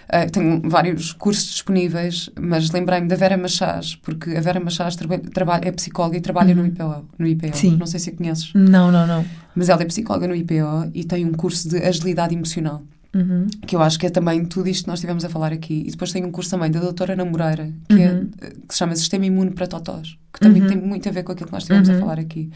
[0.09, 5.17] ah, tenho vários cursos disponíveis, mas lembrei-me da Vera Machás, porque a Vera Machás traba-
[5.33, 7.05] trabalha, é psicóloga e trabalha no IPO.
[7.17, 7.55] No IPO.
[7.55, 7.77] Sim.
[7.77, 8.51] Não sei se a conheces.
[8.53, 9.25] Não, não, não.
[9.55, 12.83] Mas ela é psicóloga no IPO e tem um curso de agilidade emocional,
[13.15, 13.47] Uhum.
[13.65, 15.85] que eu acho que é também tudo isto que nós estivemos a falar aqui.
[15.87, 18.29] E depois tem um curso também da doutora Ana Moreira, que, Uhum.
[18.41, 20.67] é, que se chama Sistema Imune para Totós, que também Uhum.
[20.67, 21.95] tem muito a ver com aquilo que nós estivemos Uhum.
[21.95, 22.51] a falar aqui.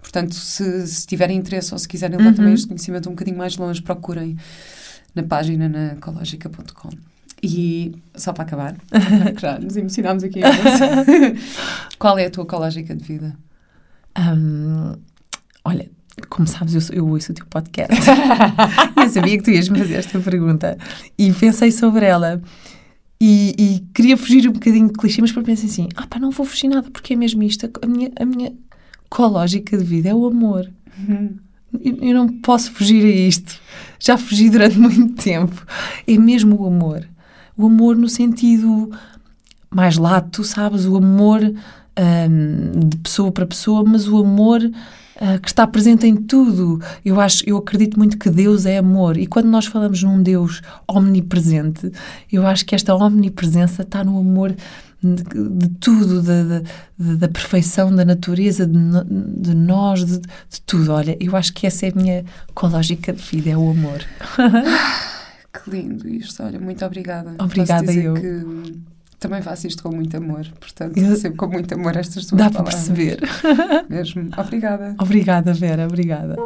[0.00, 2.36] Portanto, se, se tiverem interesse ou se quiserem levar Uhum.
[2.36, 4.36] também este conhecimento um bocadinho mais longe, procurem
[5.14, 6.90] na página na ecológica.com.
[7.42, 8.76] E só para acabar,
[9.34, 10.40] que já nos emocionámos aqui.
[11.98, 13.34] Qual é a tua ecológica de vida?
[14.18, 14.94] Hum,
[15.64, 15.90] olha,
[16.28, 17.94] como sabes, eu, eu ouço o teu podcast.
[18.96, 20.76] eu sabia que tu ias me fazer esta pergunta.
[21.18, 22.40] E pensei sobre ela.
[23.20, 26.44] E, e queria fugir um bocadinho de clichê, mas pensei assim: ah, pá, não vou
[26.44, 27.70] fugir nada, porque é mesmo isto.
[27.80, 28.52] A minha, a minha
[29.06, 30.68] ecológica de vida é o amor.
[31.80, 33.60] Eu, eu não posso fugir a isto.
[33.98, 35.64] Já fugi durante muito tempo.
[36.06, 37.06] É mesmo o amor.
[37.56, 38.90] O amor no sentido
[39.70, 40.84] mais lato, sabes?
[40.84, 44.60] O amor hum, de pessoa para pessoa, mas o amor
[45.24, 46.80] ah, que está presente em tudo.
[47.04, 49.16] Eu acho, eu acredito muito que Deus é amor.
[49.16, 51.92] E quando nós falamos num Deus omnipresente,
[52.30, 54.52] eu acho que esta omnipresença está no amor
[55.00, 55.22] de,
[55.58, 56.62] de tudo, da, da,
[57.16, 58.78] da- perfeição da natureza, de,
[59.40, 60.92] de nós, de, de tudo.
[60.92, 64.00] Olha, eu acho que essa é a minha ecológica de vida, é o amor.
[65.64, 66.42] Que lindo isto.
[66.42, 67.34] Olha, muito obrigada.
[67.38, 68.14] Obrigada, eu.
[68.14, 68.74] que
[69.22, 71.08] também faço isto com muito amor, portanto, eu...
[71.08, 72.88] recebo com muito amor estas duas Dá palavras.
[72.88, 73.86] Dá para perceber.
[73.88, 74.30] Mesmo.
[74.36, 74.96] Obrigada.
[74.98, 76.36] Obrigada, Vera, obrigada.